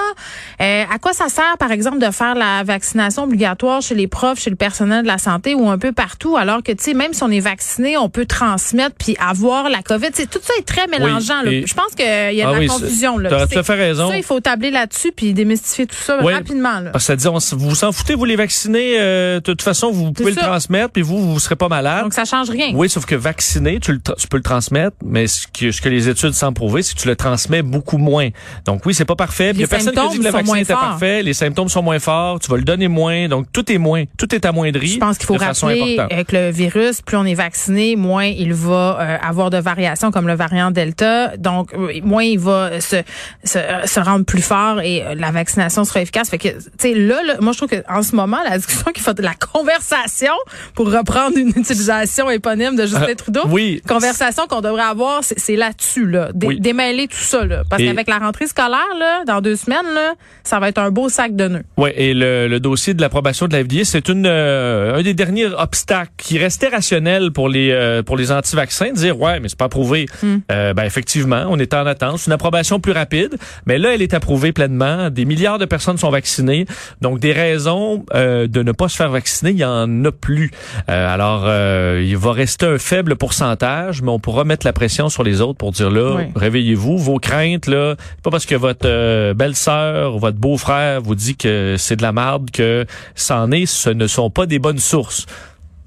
euh, 0.61 0.83
à 0.91 0.99
quoi 0.99 1.13
ça 1.13 1.29
sert, 1.29 1.57
par 1.59 1.71
exemple, 1.71 1.99
de 1.99 2.11
faire 2.11 2.35
la 2.35 2.63
vaccination 2.63 3.23
obligatoire 3.23 3.81
chez 3.81 3.95
les 3.95 4.07
profs, 4.07 4.39
chez 4.39 4.49
le 4.49 4.55
personnel 4.55 5.03
de 5.03 5.07
la 5.07 5.17
santé 5.17 5.55
ou 5.55 5.69
un 5.69 5.77
peu 5.77 5.91
partout, 5.91 6.37
alors 6.37 6.63
que, 6.63 6.71
tu 6.71 6.83
sais, 6.83 6.93
même 6.93 7.13
si 7.13 7.23
on 7.23 7.31
est 7.31 7.39
vacciné, 7.39 7.97
on 7.97 8.09
peut 8.09 8.25
transmettre 8.25 8.95
puis 8.97 9.14
avoir 9.19 9.69
la 9.69 9.81
COVID. 9.81 10.07
Tu 10.11 10.21
sais, 10.23 10.25
tout 10.27 10.39
ça 10.41 10.53
est 10.59 10.63
très 10.65 10.87
mélangeant. 10.87 11.41
là. 11.43 11.51
Je 11.65 11.73
pense 11.73 11.93
qu'il 11.95 12.05
y 12.05 12.41
a 12.41 12.47
Ah 12.47 12.49
de 12.49 12.53
la 12.53 12.59
oui, 12.59 12.67
confusion. 12.67 13.15
T'as 13.17 13.29
Puis 13.29 13.29
tout 13.29 13.43
à 13.43 13.47
c'est- 13.47 13.63
fait 13.63 13.73
raison. 13.75 14.09
Ça, 14.09 14.17
il 14.17 14.23
faut 14.23 14.39
tabler 14.39 14.71
là-dessus 14.71 15.11
puis 15.15 15.33
démystifier 15.33 15.85
tout 15.87 15.95
ça 15.95 16.17
rapidement. 16.17 16.79
Là. 16.79 16.91
Parce 16.91 17.03
que 17.05 17.07
ça 17.07 17.15
dit, 17.15 17.27
on 17.27 17.37
s- 17.37 17.53
vous 17.53 17.69
vous 17.69 17.83
en 17.83 17.91
foutez, 17.91 18.15
vous 18.15 18.25
les 18.25 18.35
vaccinez, 18.35 18.95
euh, 18.99 19.35
de 19.35 19.39
toute 19.41 19.61
façon, 19.61 19.91
vous 19.91 20.11
pouvez 20.11 20.31
le 20.31 20.37
ça. 20.37 20.43
transmettre, 20.47 20.91
puis 20.91 21.01
vous, 21.01 21.19
vous 21.33 21.39
serez 21.39 21.55
pas 21.55 21.67
malade. 21.67 22.03
Donc, 22.03 22.13
ça 22.13 22.25
change 22.25 22.49
rien. 22.49 22.71
Oui, 22.73 22.89
sauf 22.89 23.05
que 23.05 23.15
vacciné, 23.15 23.79
tu, 23.79 23.91
le 23.93 23.99
tu 24.17 24.27
peux 24.27 24.37
le 24.37 24.43
transmettre, 24.43 24.95
mais 25.03 25.27
ce 25.27 25.47
que, 25.47 25.71
ce 25.71 25.81
que 25.81 25.89
les 25.89 26.09
études 26.09 26.33
semblent 26.33 26.55
prouver, 26.55 26.83
c'est 26.83 26.95
que 26.95 26.99
tu 27.01 27.07
le 27.07 27.15
transmets 27.15 27.61
beaucoup 27.61 27.97
moins. 27.97 28.29
Donc 28.65 28.85
oui, 28.85 28.93
c'est 28.93 29.05
pas 29.05 29.15
parfait. 29.15 29.51
Il 29.53 29.59
y 29.61 29.63
a 29.63 29.67
personne 29.67 29.93
qui 29.93 30.09
dit 30.09 30.19
que 30.19 30.23
le 30.23 30.29
vaccin 30.31 30.55
était 30.55 30.73
parfait. 30.73 31.23
Les 31.23 31.33
symptômes 31.33 31.69
sont 31.69 31.81
moins 31.81 31.99
forts. 31.99 32.39
Tu 32.39 32.49
vas 32.49 32.57
le 32.57 32.63
donner 32.63 32.87
moins. 32.87 33.27
Donc 33.27 33.47
tout 33.51 33.71
est 33.71 33.77
moins. 33.77 34.03
Tout 34.17 34.33
est 34.33 34.45
amoindri. 34.45 34.87
Je 34.87 34.97
pense 34.99 35.17
qu'il 35.17 35.25
faut 35.27 35.35
de 35.35 35.39
façon 35.39 35.67
rappeler 35.67 35.93
importante. 35.99 36.19
euh, 36.19 36.23
que 36.23 36.35
le 36.35 36.49
virus, 36.51 37.01
plus 37.01 37.17
on 37.17 37.25
est 37.25 37.33
vacciné, 37.33 37.95
moins 37.95 38.25
il 38.25 38.53
va 38.53 38.97
euh, 39.05 39.17
avoir 39.21 39.49
de 39.49 39.57
variations 39.57 40.11
comme 40.11 40.27
le 40.27 40.33
variant 40.35 40.71
Delta. 40.71 41.37
Donc, 41.37 41.73
euh, 41.73 41.99
moins 42.03 42.23
il 42.23 42.39
va 42.39 42.81
se, 42.81 42.97
se, 43.43 43.59
se 43.85 43.99
rendre 43.99 44.25
plus 44.25 44.41
fort 44.41 44.81
et 44.81 45.03
euh, 45.03 45.15
la 45.15 45.31
vaccination 45.31 45.83
sera 45.85 46.01
efficace. 46.01 46.29
Fait 46.29 46.37
que, 46.37 46.49
tu 46.49 46.55
sais, 46.79 46.93
là, 46.93 47.21
là, 47.23 47.35
moi, 47.41 47.53
je 47.53 47.57
trouve 47.59 47.69
qu'en 47.69 48.01
ce 48.01 48.15
moment, 48.15 48.37
la 48.47 48.57
discussion 48.57 48.91
qu'il 48.93 49.03
faut 49.03 49.13
de 49.13 49.21
la 49.21 49.33
conversation, 49.35 50.33
pour 50.73 50.91
reprendre 50.91 51.37
une 51.37 51.49
utilisation 51.49 52.29
éponyme 52.29 52.75
de 52.75 52.83
Justin 52.85 53.05
Euh, 53.09 53.15
Trudeau, 53.15 53.41
oui. 53.49 53.81
conversation 53.87 54.47
qu'on 54.47 54.61
devrait 54.61 54.81
avoir, 54.83 55.21
c'est 55.23 55.55
là-dessus, 55.55 56.07
là. 56.07 56.29
Dé- 56.33 56.47
Oui. 56.47 56.59
Démêler 56.59 57.07
tout 57.07 57.17
ça, 57.17 57.45
là. 57.45 57.63
Parce 57.69 57.81
qu'avec 57.83 58.07
la 58.07 58.17
rentrée 58.19 58.47
scolaire, 58.47 58.79
là, 58.99 59.23
dans 59.25 59.41
deux 59.41 59.55
semaines, 59.55 59.85
là, 59.93 60.13
ça 60.43 60.59
va 60.59 60.69
être 60.69 60.77
un 60.79 60.91
beau 60.91 61.09
sac 61.09 61.35
de 61.35 61.47
nœuds. 61.47 61.63
Ouais, 61.77 61.93
et 61.99 62.13
le, 62.13 62.47
le 62.47 62.59
dossier 62.59 62.93
de 62.93 63.01
l'approbation 63.01 63.47
de 63.47 63.53
la 63.55 63.63
FDA, 63.63 63.83
c'est 63.83 64.09
une 64.09 64.25
euh, 64.27 64.95
un 64.97 65.01
des 65.01 65.13
derniers 65.13 65.45
obstacles 65.47 66.11
qui 66.17 66.37
restait 66.37 66.67
rationnel 66.69 67.31
pour 67.31 67.49
les 67.49 67.71
euh, 67.71 68.03
pour 68.03 68.17
les 68.17 68.31
anti-vaccins, 68.31 68.91
de 68.95 68.99
dire 68.99 69.19
ouais, 69.19 69.39
mais 69.39 69.49
c'est 69.49 69.57
pas 69.57 69.65
approuvé. 69.65 70.07
Hmm. 70.23 70.37
Euh, 70.51 70.73
ben 70.73 70.83
effectivement, 70.83 71.45
on 71.49 71.59
est 71.59 71.73
en 71.73 71.85
attente, 71.85 72.19
c'est 72.19 72.27
une 72.27 72.33
approbation 72.33 72.79
plus 72.79 72.91
rapide, 72.93 73.35
mais 73.65 73.77
là 73.77 73.93
elle 73.93 74.01
est 74.01 74.13
approuvée 74.13 74.51
pleinement. 74.51 75.09
Des 75.09 75.25
milliards 75.25 75.59
de 75.59 75.65
personnes 75.65 75.97
sont 75.97 76.09
vaccinées, 76.09 76.65
donc 77.01 77.19
des 77.19 77.31
raisons 77.33 78.05
euh, 78.13 78.47
de 78.47 78.63
ne 78.63 78.71
pas 78.71 78.89
se 78.89 78.95
faire 78.95 79.09
vacciner, 79.09 79.51
il 79.51 79.57
y 79.57 79.65
en 79.65 80.03
a 80.05 80.11
plus. 80.11 80.51
Euh, 80.89 81.13
alors 81.13 81.43
euh, 81.45 82.01
il 82.03 82.17
va 82.17 82.31
rester 82.31 82.65
un 82.65 82.77
faible 82.77 83.15
pourcentage, 83.15 84.01
mais 84.01 84.09
on 84.09 84.19
pourra 84.19 84.43
mettre 84.43 84.65
la 84.65 84.73
pression 84.73 85.09
sur 85.09 85.23
les 85.23 85.41
autres 85.41 85.57
pour 85.57 85.71
dire 85.71 85.89
là, 85.91 86.15
Oui. 86.15 86.23
réveillez-vous, 86.35 86.97
vos 86.97 87.19
craintes 87.19 87.67
là, 87.67 87.95
pas 88.23 88.31
parce 88.31 88.45
que 88.45 88.55
votre 88.55 88.85
euh, 88.85 89.33
belle-sœur 89.33 90.15
ou 90.15 90.19
votre 90.19 90.37
beau-frère 90.37 91.01
vous 91.01 91.15
dit 91.15 91.35
que 91.35 91.75
c'est 91.77 91.95
de 91.95 92.01
la 92.01 92.11
merde 92.11 92.49
que 92.51 92.85
ça 93.15 93.37
en 93.41 93.51
est, 93.51 93.65
ce 93.65 93.89
ne 93.89 94.07
sont 94.07 94.29
pas 94.29 94.45
des 94.45 94.59
bonnes 94.59 94.79
sources. 94.79 95.25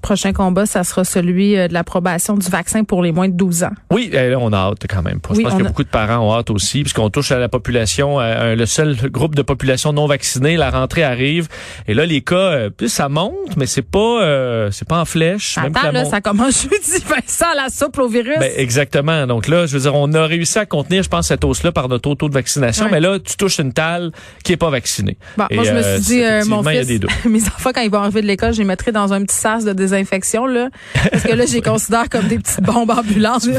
Prochain 0.01 0.31
combat, 0.33 0.65
ça 0.65 0.83
sera 0.83 1.03
celui 1.03 1.57
euh, 1.57 1.67
de 1.67 1.73
l'approbation 1.73 2.35
du 2.37 2.47
vaccin 2.49 2.83
pour 2.83 3.03
les 3.03 3.11
moins 3.11 3.27
de 3.27 3.33
12 3.33 3.63
ans. 3.63 3.71
Oui, 3.91 4.09
eh, 4.13 4.33
on 4.35 4.53
a 4.53 4.57
hâte 4.57 4.85
quand 4.89 5.01
même. 5.01 5.19
Je 5.29 5.35
Oui, 5.35 5.43
pense 5.43 5.55
que 5.55 5.61
a- 5.61 5.67
beaucoup 5.67 5.83
de 5.83 5.89
parents 5.89 6.25
ont 6.27 6.33
hâte 6.33 6.49
aussi, 6.49 6.81
puisqu'on 6.83 7.09
touche 7.09 7.31
à 7.31 7.37
la 7.39 7.49
population, 7.49 8.19
euh, 8.19 8.55
le 8.55 8.65
seul 8.65 8.95
groupe 9.11 9.35
de 9.35 9.41
population 9.41 9.91
non 9.93 10.07
vaccinée. 10.07 10.55
La 10.57 10.69
rentrée 10.71 11.03
arrive, 11.03 11.47
et 11.87 11.93
là 11.93 12.05
les 12.05 12.21
cas, 12.21 12.35
euh, 12.35 12.69
ça 12.87 13.09
monte, 13.09 13.57
mais 13.57 13.65
c'est 13.65 13.81
pas, 13.81 14.21
euh, 14.23 14.69
c'est 14.71 14.87
pas 14.87 14.99
en 15.01 15.05
flèche. 15.05 15.57
même 15.57 15.73
que 15.73 15.79
Attends, 15.79 15.91
là, 15.91 16.05
ça 16.05 16.21
commence 16.21 16.63
jeudi, 16.63 17.03
Vincent, 17.05 17.53
la 17.55 17.69
soupe 17.69 17.97
au 17.99 18.07
virus. 18.07 18.37
Ben, 18.39 18.51
exactement. 18.55 19.27
Donc 19.27 19.47
là, 19.47 19.65
je 19.65 19.73
veux 19.75 19.81
dire, 19.81 19.95
on 19.95 20.11
a 20.13 20.25
réussi 20.25 20.59
à 20.59 20.65
contenir, 20.65 21.03
je 21.03 21.09
pense, 21.09 21.27
cette 21.27 21.43
hausse-là 21.43 21.71
par 21.71 21.89
notre 21.89 22.13
taux 22.15 22.29
de 22.29 22.33
vaccination, 22.33 22.87
mais 22.89 22.99
là, 23.01 23.19
tu 23.19 23.35
touches 23.35 23.59
une 23.59 23.73
talle 23.73 24.11
qui 24.43 24.53
est 24.53 24.57
pas 24.57 24.69
vaccinée. 24.69 25.17
Bon, 25.37 25.45
Et, 25.49 25.55
moi, 25.55 25.65
je 25.65 25.73
me 25.73 25.81
suis 25.81 26.01
dit, 26.01 26.49
mon 26.49 26.63
fils, 26.63 26.87
mes 27.25 27.43
enfants, 27.43 27.71
quand 27.73 27.81
ils 27.81 27.91
vont 27.91 27.99
arriver 27.99 28.21
de 28.21 28.27
l'école, 28.27 28.53
je 28.53 28.59
les 28.59 28.65
mettrai 28.65 28.91
dans 28.91 29.11
un 29.13 29.23
petit 29.23 29.35
sas 29.35 29.65
de 29.65 29.73
désinfection, 29.89 30.45
là. 30.45 30.69
Parce 31.11 31.23
que 31.23 31.33
là, 31.33 31.45
je 31.45 31.53
les 31.53 31.61
considère 31.61 32.09
comme 32.09 32.27
des 32.27 32.37
petites 32.39 32.61
bombes 32.61 32.91
ambulantes. 32.91 33.41
Tu 33.43 33.51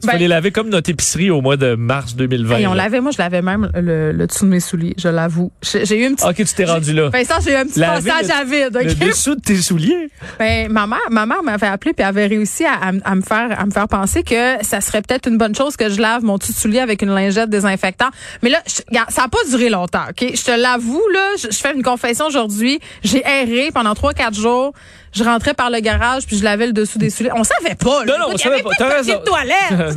tu 0.00 0.06
Ben, 0.06 0.16
les 0.18 0.28
laver 0.28 0.50
comme 0.50 0.68
notre 0.68 0.90
épicerie 0.90 1.30
au 1.30 1.40
mois 1.40 1.56
de 1.56 1.74
mars 1.74 2.14
2020. 2.16 2.56
Hey, 2.56 2.66
on 2.66 2.74
là. 2.74 2.84
l'avait, 2.84 3.00
moi, 3.00 3.10
je 3.12 3.18
l'avais 3.18 3.42
même 3.42 3.70
le, 3.74 4.12
le 4.12 4.26
dessous 4.26 4.44
de 4.44 4.50
mes 4.50 4.60
souliers, 4.60 4.94
je 4.98 5.08
l'avoue. 5.08 5.50
J'ai 5.62 5.98
eu 6.00 6.06
un 6.06 6.14
petit. 6.14 6.24
Ok, 6.26 6.36
tu 6.36 6.54
t'es 6.54 6.64
rendu 6.64 6.92
là. 6.92 7.08
Vincent, 7.08 7.34
j'ai 7.44 7.52
eu 7.52 7.56
un 7.56 7.64
petit 7.66 7.78
Laver 7.80 8.10
passage 8.10 8.28
le- 8.28 8.34
à 8.34 8.44
vide, 8.44 8.78
Le 9.00 9.06
dessous 9.08 9.34
de 9.34 9.40
tes 9.40 9.56
souliers. 9.56 10.08
Ben, 10.38 10.70
ma 10.70 10.86
mère, 10.86 10.98
ma 11.10 11.26
mère 11.26 11.42
m'avait 11.42 11.66
appelé 11.66 11.92
puis 11.92 12.04
avait 12.04 12.26
réussi 12.26 12.64
à, 12.64 12.74
à 12.74 12.88
m- 12.90 13.00
à 13.04 13.14
me 13.14 13.22
faire, 13.22 13.58
à 13.60 13.66
me 13.66 13.70
faire 13.70 13.88
penser 13.88 14.22
que 14.22 14.62
ça 14.62 14.80
serait 14.80 15.02
peut-être 15.02 15.28
une 15.28 15.38
bonne 15.38 15.54
chose 15.54 15.76
que 15.76 15.88
je 15.88 16.00
lave 16.00 16.22
mon 16.24 16.38
petit 16.38 16.52
soulier 16.52 16.80
avec 16.80 17.02
une 17.02 17.10
lingette 17.10 17.50
désinfectant. 17.50 18.08
Mais 18.42 18.50
là, 18.50 18.58
je- 18.66 18.82
regarde, 18.88 19.10
ça 19.10 19.24
a 19.24 19.28
pas 19.28 19.38
duré 19.50 19.68
longtemps, 19.70 20.04
OK? 20.10 20.30
Je 20.34 20.42
te 20.44 20.50
l'avoue, 20.60 21.02
là, 21.12 21.20
je, 21.40 21.48
je 21.50 21.56
fais 21.56 21.74
une 21.74 21.82
confession 21.82 22.26
aujourd'hui. 22.26 22.80
J'ai 23.02 23.22
erré 23.26 23.70
pendant 23.72 23.94
trois, 23.94 24.12
quatre 24.14 24.34
jours. 24.38 24.72
Je 25.18 25.24
rentrais 25.24 25.54
par 25.54 25.70
le 25.70 25.80
garage 25.80 26.26
puis 26.26 26.38
je 26.38 26.44
lavais 26.44 26.66
le 26.66 26.72
dessous 26.72 26.98
des 26.98 27.10
souliers. 27.10 27.32
On 27.34 27.42
savait 27.42 27.74
pas, 27.74 28.04
là. 28.04 28.12
Non, 28.12 28.28
non, 28.28 28.34
on 28.34 28.36
savait 28.36 28.54
avait 28.54 28.62
pas. 28.62 28.70
T'as 28.78 28.88
raison. 28.88 29.20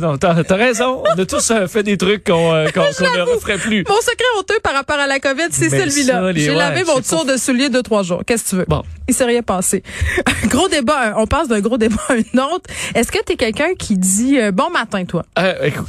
non, 0.00 0.18
t'as 0.18 0.56
raison. 0.56 1.02
On 1.06 1.20
a 1.20 1.24
tous 1.24 1.50
euh, 1.52 1.68
fait 1.68 1.84
des 1.84 1.96
trucs 1.96 2.24
qu'on 2.24 2.52
euh, 2.52 2.66
ne 2.66 3.20
referait 3.20 3.58
plus. 3.58 3.84
Mon 3.88 4.00
secret 4.00 4.24
honteux 4.38 4.58
par 4.62 4.74
rapport 4.74 4.98
à 4.98 5.06
la 5.06 5.20
COVID, 5.20 5.48
c'est 5.50 5.70
celui-là. 5.70 6.32
J'ai 6.34 6.50
ouais, 6.50 6.56
lavé 6.56 6.82
mon 6.84 7.00
tour 7.00 7.24
de 7.24 7.36
souliers 7.36 7.68
de 7.68 7.80
trois 7.80 8.02
jours. 8.02 8.22
Qu'est-ce 8.26 8.44
que 8.44 8.48
tu 8.50 8.56
veux? 8.56 8.64
Bon. 8.66 8.82
Il 9.08 9.14
s'est 9.14 9.24
rien 9.24 9.42
passé. 9.42 9.82
gros 10.46 10.68
débat. 10.68 11.14
On 11.16 11.26
passe 11.26 11.48
d'un 11.48 11.60
gros 11.60 11.78
débat 11.78 12.02
à 12.08 12.14
un 12.14 12.38
autre. 12.54 12.70
Est-ce 12.94 13.12
que 13.12 13.18
tu 13.24 13.32
es 13.32 13.36
quelqu'un 13.36 13.74
qui 13.78 13.96
dit 13.96 14.38
euh, 14.38 14.50
bon 14.52 14.70
matin, 14.70 15.04
toi? 15.04 15.24
Euh, 15.38 15.54
écoute, 15.62 15.86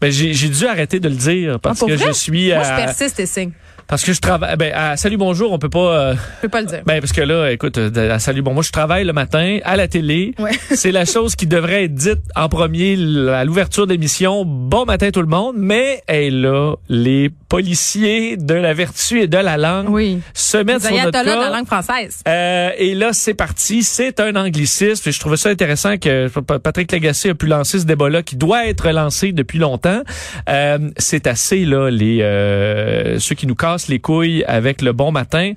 ben, 0.00 0.10
j'ai 0.10 0.48
dû 0.48 0.66
arrêter 0.66 1.00
de 1.00 1.08
le 1.08 1.14
dire 1.14 1.60
parce 1.60 1.78
Ah, 1.78 1.80
pour 1.80 1.88
que 1.88 1.94
vrai? 1.94 2.06
je 2.08 2.12
suis 2.12 2.52
Moi, 2.52 2.62
je 2.62 2.68
persiste 2.68 3.20
et 3.20 3.26
signe. 3.26 3.52
Parce 3.90 4.04
que 4.04 4.12
je 4.12 4.20
travaille 4.20 4.56
ben 4.56 4.72
à 4.74 4.96
salut 4.96 5.16
bonjour 5.16 5.52
on 5.52 5.58
peut 5.58 5.68
pas 5.68 5.78
euh, 5.98 6.14
Je 6.36 6.42
peux 6.42 6.48
pas 6.48 6.60
le 6.60 6.66
dire. 6.68 6.80
ben 6.86 7.00
parce 7.00 7.12
que 7.12 7.20
là 7.20 7.50
écoute 7.50 7.76
euh, 7.76 8.10
à 8.14 8.18
salut 8.20 8.40
bon 8.40 8.54
moi 8.54 8.62
je 8.62 8.70
travaille 8.70 9.04
le 9.04 9.12
matin 9.12 9.58
à 9.64 9.74
la 9.76 9.88
télé 9.88 10.32
Ouais. 10.38 10.52
c'est 10.74 10.92
la 10.92 11.04
chose 11.04 11.34
qui 11.34 11.46
devrait 11.48 11.84
être 11.84 11.94
dite 11.94 12.20
en 12.36 12.48
premier 12.48 12.92
à 13.34 13.44
l'ouverture 13.44 13.86
de 13.88 13.92
l'émission 13.92 14.44
bon 14.46 14.84
matin 14.84 15.10
tout 15.10 15.20
le 15.22 15.26
monde 15.28 15.56
mais 15.58 16.02
hey, 16.08 16.30
là 16.30 16.74
les 16.88 17.30
policiers 17.50 18.36
de 18.36 18.54
la 18.54 18.72
vertu 18.72 19.20
et 19.20 19.26
de 19.26 19.36
la 19.36 19.58
langue 19.58 19.88
Oui. 19.90 20.20
se 20.32 20.56
mettent 20.56 20.82
Les 20.84 20.88
sur 20.88 20.90
notre 21.04 21.18
ayatollahs 21.18 21.24
de 21.24 21.40
cas 21.42 21.50
la 21.50 21.56
langue 21.56 21.66
française. 21.66 22.22
Euh, 22.28 22.70
et 22.78 22.94
là, 22.94 23.12
c'est 23.12 23.34
parti. 23.34 23.82
C'est 23.82 24.20
un 24.20 24.36
anglicisme. 24.36 25.08
Et 25.08 25.12
je 25.12 25.18
trouvais 25.18 25.36
ça 25.36 25.48
intéressant 25.48 25.98
que 25.98 26.28
Patrick 26.58 26.92
Lagacé 26.92 27.30
a 27.30 27.34
pu 27.34 27.46
lancer 27.46 27.80
ce 27.80 27.84
débat-là 27.86 28.22
qui 28.22 28.36
doit 28.36 28.68
être 28.68 28.88
lancé 28.90 29.32
depuis 29.32 29.58
longtemps. 29.58 30.00
Euh, 30.48 30.78
c'est 30.96 31.26
assez, 31.26 31.64
là, 31.64 31.90
les 31.90 32.22
euh, 32.22 33.18
ceux 33.18 33.34
qui 33.34 33.48
nous 33.48 33.56
cassent 33.56 33.79
les 33.88 33.98
couilles 33.98 34.44
avec 34.46 34.82
le 34.82 34.92
bon 34.92 35.12
matin. 35.12 35.52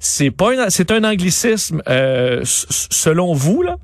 C'est 0.00 0.30
pas 0.30 0.52
un, 0.66 0.70
c'est 0.70 0.90
un 0.90 1.04
anglicisme 1.04 1.82
euh, 1.88 2.40
selon 2.44 3.32
vous, 3.34 3.62
là. 3.62 3.76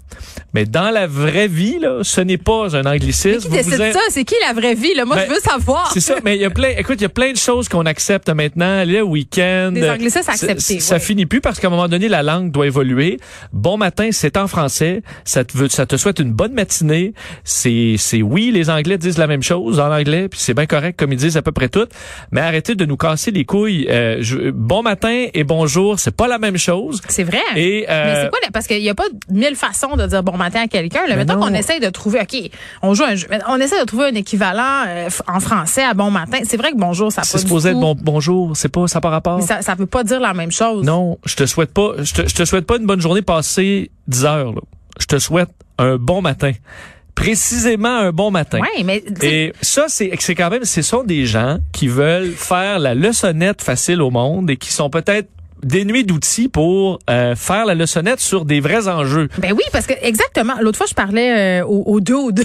Mais 0.53 0.65
dans 0.65 0.91
la 0.91 1.07
vraie 1.09 1.49
vie, 1.49 1.79
là, 1.81 1.99
ce 2.03 2.21
n'est 2.21 2.39
pas 2.39 2.77
un 2.77 2.83
Mais 2.83 2.91
anglicisme. 2.91 3.41
qui 3.41 3.49
Vous 3.49 3.57
décide 3.57 3.73
vous 3.75 3.93
ça? 3.93 3.99
C'est 4.11 4.25
qui 4.25 4.37
la 4.47 4.53
vraie 4.53 4.75
vie? 4.75 4.95
Là? 4.95 5.05
Moi, 5.05 5.17
Ben, 5.17 5.27
je 5.29 5.35
veux 5.35 5.41
savoir. 5.41 5.91
c'est 5.93 6.01
ça, 6.01 6.17
mais 6.25 6.37
il 6.37 6.43
y 6.43 6.45
a 6.45 6.51
plein, 6.51 6.69
écoute, 6.79 6.97
il 7.01 7.03
y 7.03 7.07
a 7.07 7.09
plein 7.09 7.33
de 7.33 7.37
choses 7.37 7.69
qu'on 7.69 7.85
accepte 7.87 8.29
maintenant, 8.31 8.85
le 8.85 9.03
week-end. 9.03 9.73
Des 9.73 9.89
anglicismes 9.91 10.23
Ça- 10.23 10.33
acceptés, 10.33 10.79
Ça 10.81 10.95
ouais. 10.95 11.01
finit 11.01 11.27
plus 11.27 11.41
parce 11.41 11.59
qu'à 11.59 11.67
un 11.67 11.71
moment 11.71 11.89
donné, 11.89 12.09
la 12.09 12.23
langue 12.23 12.53
doit 12.53 12.67
évoluer. 12.67 13.19
Bon 13.53 13.77
matin, 13.77 14.11
c'est 14.13 14.37
en 14.37 14.47
français. 14.47 15.03
Ça 15.25 15.45
te 15.45 15.57
veut, 15.59 15.69
ça 15.69 15.87
te 15.87 15.97
souhaite 15.97 16.21
une 16.21 16.33
bonne 16.33 16.53
matinée. 16.53 17.15
C'est, 17.43 17.97
c'est 17.99 18.23
oui, 18.23 18.51
les 18.53 18.71
Anglais 18.71 18.97
disent 18.99 19.19
la 19.19 19.27
même 19.27 19.43
chose 19.43 19.81
en 19.81 19.91
anglais, 19.93 20.29
puis 20.29 20.39
c'est 20.41 20.55
bien 20.55 20.67
correct 20.67 20.97
comme 20.99 21.13
ils 21.13 21.19
disent 21.19 21.37
à 21.37 21.43
peu 21.43 21.53
près 21.53 21.69
tout. 21.69 21.87
Mais 22.31 22.41
arrêtez 22.41 22.77
de 22.77 22.85
nous 22.85 22.97
casser 22.97 23.33
les 23.33 23.45
couilles. 23.45 23.84
Euh, 23.89 24.19
je- 24.21 24.51
bon 24.51 24.83
matin 24.83 25.27
et 25.33 25.45
bonjour, 25.45 25.99
c'est 25.99 26.15
pas 26.17 26.27
la 26.29 26.39
même 26.39 26.57
chose. 26.57 27.01
C'est 27.09 27.25
vrai. 27.25 27.41
Et, 27.57 27.87
euh, 27.89 28.05
Mais 28.05 28.23
c'est 28.23 28.29
quoi, 28.31 28.39
la- 28.43 28.51
parce 28.51 28.67
qu'il 28.67 28.81
n'y 28.81 28.89
a 28.89 28.95
pas 28.95 29.05
mille 29.31 29.55
façons 29.57 29.97
de 29.97 30.07
dire 30.07 30.23
bon 30.23 30.37
matin 30.37 30.61
à 30.65 30.67
quelqu'un. 30.69 31.07
là. 31.07 31.17
Mettons 31.17 31.37
qu'on 31.39 31.55
essaye 31.55 31.81
de 31.81 31.89
trouver, 31.91 32.21
OK, 32.21 32.51
on 32.83 32.95
joue 32.95 33.05
un 33.05 33.15
jeu, 33.15 33.27
on 33.49 33.61
essaie 33.61 33.81
de 33.81 33.85
trouver 33.87 34.07
un 34.07 34.15
équivalent 34.15 34.85
euh, 34.87 35.09
en 35.29 35.41
français 35.41 35.83
à 35.85 35.95
bon 35.95 36.11
matin. 36.11 36.39
C'est 36.45 36.57
vrai 36.57 36.73
que 36.73 36.77
bonjour, 36.79 37.11
ça 37.13 37.23
c'est 37.25 37.39
supposé 37.39 37.71
être 37.71 37.81
bon, 37.81 37.97
bonjour, 38.01 38.57
c'est 38.57 38.69
pas, 38.69 38.87
ça 38.89 39.01
par 39.01 39.11
rapport. 39.13 39.39
Mais 39.39 39.47
ça, 39.47 39.63
ça 39.63 39.75
veut 39.75 39.87
pas 39.87 40.05
dire 40.05 40.21
la 40.21 40.35
même 40.35 40.53
chose. 40.53 40.85
Non, 40.85 41.19
je 41.25 41.37
te 41.37 41.47
souhaite 41.47 41.73
pas, 41.73 41.93
je 41.99 42.13
te, 42.15 42.29
je 42.29 42.35
te 42.35 42.45
souhaite 42.45 42.67
pas 42.67 42.77
une 42.77 42.87
bonne 42.87 43.01
journée 43.01 43.23
passée 43.23 43.91
10 44.09 44.25
heures. 44.25 44.53
Là. 44.53 44.61
Je 45.01 45.07
te 45.07 45.19
souhaite 45.19 45.49
un 45.79 45.97
bon 45.97 46.23
matin. 46.23 46.53
Précisément 47.15 47.97
un 47.97 48.13
bon 48.13 48.31
matin. 48.31 48.61
Ouais, 48.61 48.83
mais 48.85 49.03
Et 49.23 49.53
ça, 49.61 49.87
c'est 49.89 50.11
c'est 50.19 50.35
quand 50.35 50.51
même, 50.51 50.65
ce 50.65 50.83
sont 50.83 51.05
des 51.05 51.27
gens 51.27 51.59
qui 51.73 51.89
veulent 51.89 52.33
faire 52.33 52.79
la 52.79 52.95
leçonnette 52.95 53.63
facile 53.63 54.03
au 54.03 54.11
monde 54.11 54.51
et 54.51 54.57
qui 54.57 54.73
sont 54.73 54.91
peut-être 54.91 55.29
dénués 55.63 56.03
d'outils 56.03 56.49
pour 56.49 56.99
euh, 57.09 57.35
faire 57.37 57.65
la 57.65 57.75
leçonnette 57.75 58.21
sur 58.21 58.45
des 58.45 58.61
vrais 58.61 58.89
enjeux. 58.89 59.29
Ben 59.39 59.53
oui, 59.53 59.63
parce 59.73 59.87
que 59.87 59.95
exactement. 60.03 60.55
L'autre 60.61 60.79
fois, 60.79 60.87
je 60.89 60.95
parlais 60.95 61.61
euh, 61.61 61.65
au, 61.65 61.83
au 61.87 62.01
dude, 62.01 62.45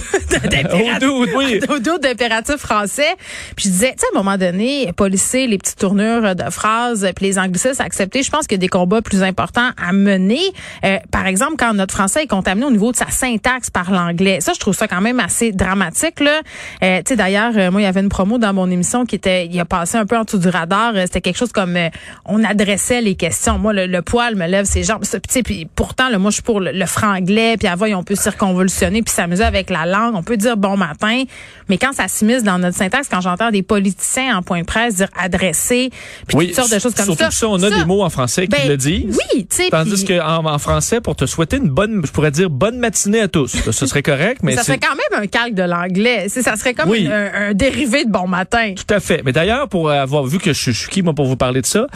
oui. 1.36 1.60
d'impératif 2.00 2.56
français. 2.56 3.16
Puis 3.56 3.66
je 3.66 3.70
disais, 3.70 3.92
tu 3.92 4.00
sais, 4.00 4.06
à 4.12 4.18
un 4.18 4.22
moment 4.22 4.36
donné, 4.36 4.92
polisser 4.96 5.46
les 5.46 5.58
petites 5.58 5.78
tournures 5.78 6.34
de 6.34 6.50
phrases, 6.50 7.08
puis 7.16 7.26
les 7.26 7.38
anglicismes 7.38 7.82
acceptés, 7.82 8.22
je 8.22 8.30
pense 8.30 8.46
qu'il 8.46 8.56
y 8.56 8.60
a 8.60 8.62
des 8.62 8.68
combats 8.68 9.02
plus 9.02 9.22
importants 9.22 9.70
à 9.76 9.92
mener. 9.92 10.40
Euh, 10.84 10.98
par 11.10 11.26
exemple, 11.26 11.54
quand 11.58 11.74
notre 11.74 11.94
français 11.94 12.24
est 12.24 12.26
contaminé 12.26 12.66
au 12.66 12.70
niveau 12.70 12.92
de 12.92 12.96
sa 12.96 13.08
syntaxe 13.08 13.70
par 13.70 13.90
l'anglais. 13.90 14.40
Ça, 14.40 14.52
je 14.52 14.60
trouve 14.60 14.74
ça 14.74 14.88
quand 14.88 15.00
même 15.00 15.20
assez 15.20 15.52
dramatique. 15.52 16.20
Là. 16.20 16.40
Euh, 16.82 16.98
tu 16.98 17.08
sais, 17.08 17.16
d'ailleurs, 17.16 17.52
euh, 17.56 17.70
moi, 17.70 17.80
il 17.80 17.84
y 17.84 17.86
avait 17.86 18.00
une 18.00 18.08
promo 18.08 18.38
dans 18.38 18.52
mon 18.52 18.70
émission 18.70 19.06
qui 19.06 19.16
était, 19.16 19.46
il 19.46 19.58
a 19.60 19.64
passé 19.64 19.98
un 19.98 20.06
peu 20.06 20.16
en 20.16 20.24
dessous 20.24 20.38
du 20.38 20.48
radar. 20.48 20.94
C'était 21.02 21.20
quelque 21.20 21.38
chose 21.38 21.52
comme, 21.52 21.76
on 22.24 22.44
adressait 22.44 22.99
les 23.00 23.14
questions. 23.14 23.58
Moi, 23.58 23.72
le, 23.72 23.86
le 23.86 24.02
poil 24.02 24.36
me 24.36 24.46
lève 24.46 24.64
ses 24.64 24.82
jambes. 24.82 25.00
Puis, 25.02 25.10
tu 25.10 25.32
sais, 25.32 25.42
puis 25.42 25.68
pourtant, 25.74 26.08
là, 26.08 26.18
moi, 26.18 26.30
je 26.30 26.34
suis 26.34 26.42
pour 26.42 26.60
le, 26.60 26.72
le 26.72 26.86
franglais. 26.86 27.56
Puis, 27.56 27.68
avant, 27.68 27.86
on 27.86 28.02
peut 28.04 28.14
circonvolutionner 28.16 29.02
puis 29.02 29.12
s'amuser 29.12 29.44
avec 29.44 29.70
la 29.70 29.86
langue. 29.86 30.14
On 30.14 30.22
peut 30.22 30.36
dire 30.36 30.56
bon 30.56 30.76
matin. 30.76 31.22
Mais 31.68 31.78
quand 31.78 31.92
ça 31.92 32.08
s'immisce 32.08 32.42
dans 32.42 32.58
notre 32.58 32.76
syntaxe, 32.76 33.08
quand 33.10 33.20
j'entends 33.20 33.50
des 33.50 33.62
politiciens 33.62 34.36
en 34.38 34.42
point 34.42 34.60
de 34.60 34.66
presse 34.66 34.96
dire 34.96 35.08
adresser, 35.16 35.90
puis 36.26 36.46
toutes 36.48 36.54
sortes 36.54 36.72
de 36.72 36.78
choses 36.78 36.94
comme 36.94 37.04
surtout 37.04 37.22
ça. 37.22 37.28
que 37.28 37.34
ça, 37.34 37.48
on 37.48 37.62
a 37.62 37.70
des 37.70 37.84
mots 37.84 38.02
en 38.02 38.10
français 38.10 38.46
qui 38.46 38.56
ben, 38.60 38.68
le 38.68 38.76
disent. 38.76 39.18
Oui, 39.34 39.46
tu 39.48 39.56
sais. 39.56 39.68
Tandis 39.70 40.04
qu'en 40.04 40.44
en 40.46 40.58
français, 40.58 41.00
pour 41.00 41.16
te 41.16 41.26
souhaiter 41.26 41.56
une 41.58 41.68
bonne, 41.68 42.02
je 42.04 42.10
pourrais 42.10 42.30
dire 42.30 42.50
bonne 42.50 42.78
matinée 42.78 43.20
à 43.20 43.28
tous. 43.28 43.56
Ce 43.70 43.86
serait 43.86 44.02
correct, 44.02 44.40
mais 44.42 44.56
ça 44.56 44.64
serait 44.64 44.78
quand 44.78 44.94
même 44.94 45.22
un 45.22 45.26
calque 45.26 45.54
de 45.54 45.62
l'anglais. 45.62 46.28
Ça 46.28 46.56
serait 46.56 46.74
comme 46.74 46.88
Oui. 46.90 47.08
un, 47.10 47.50
un 47.50 47.54
dérivé 47.54 48.04
de 48.04 48.10
bon 48.10 48.26
matin. 48.26 48.74
Tout 48.76 48.92
à 48.94 49.00
fait. 49.00 49.22
Mais 49.24 49.32
d'ailleurs, 49.32 49.68
pour 49.68 49.90
avoir 49.90 50.24
vu 50.24 50.38
que 50.38 50.52
je, 50.52 50.70
je 50.70 50.78
suis 50.78 50.90
qui, 50.90 51.02
moi, 51.02 51.14
pour 51.14 51.26
vous 51.26 51.36
parler 51.36 51.60
de 51.60 51.66
ça, 51.66 51.86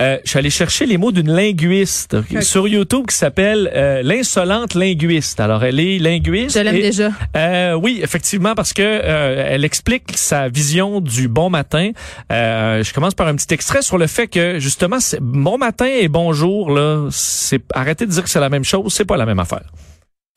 euh, 0.00 0.18
je 0.24 0.30
suis 0.30 0.38
allé 0.38 0.49
chercher 0.50 0.86
les 0.86 0.96
mots 0.98 1.12
d'une 1.12 1.30
linguiste 1.32 2.16
sur 2.42 2.68
YouTube 2.68 3.06
qui 3.08 3.16
s'appelle 3.16 3.70
euh, 3.74 4.02
l'insolente 4.02 4.74
linguiste. 4.74 5.40
Alors, 5.40 5.64
elle 5.64 5.80
est 5.80 5.98
linguiste. 5.98 6.56
Je 6.58 6.62
l'aime 6.62 6.74
déjà. 6.80 7.10
Euh, 7.36 7.74
oui, 7.74 8.00
effectivement, 8.02 8.54
parce 8.54 8.72
que 8.72 8.82
euh, 8.82 9.44
elle 9.48 9.64
explique 9.64 10.16
sa 10.16 10.48
vision 10.48 11.00
du 11.00 11.28
bon 11.28 11.50
matin. 11.50 11.90
Euh, 12.32 12.82
je 12.82 12.92
commence 12.92 13.14
par 13.14 13.26
un 13.28 13.34
petit 13.36 13.52
extrait 13.54 13.82
sur 13.82 13.98
le 13.98 14.06
fait 14.06 14.26
que 14.28 14.58
justement, 14.58 15.00
c'est- 15.00 15.20
bon 15.20 15.58
matin 15.58 15.86
et 15.86 16.08
bonjour 16.08 16.70
là, 16.70 17.08
c'est 17.10 17.60
arrêtez 17.74 18.06
de 18.06 18.10
dire 18.10 18.22
que 18.22 18.30
c'est 18.30 18.40
la 18.40 18.48
même 18.48 18.64
chose, 18.64 18.92
c'est 18.92 19.04
pas 19.04 19.16
la 19.16 19.26
même 19.26 19.38
affaire. 19.38 19.62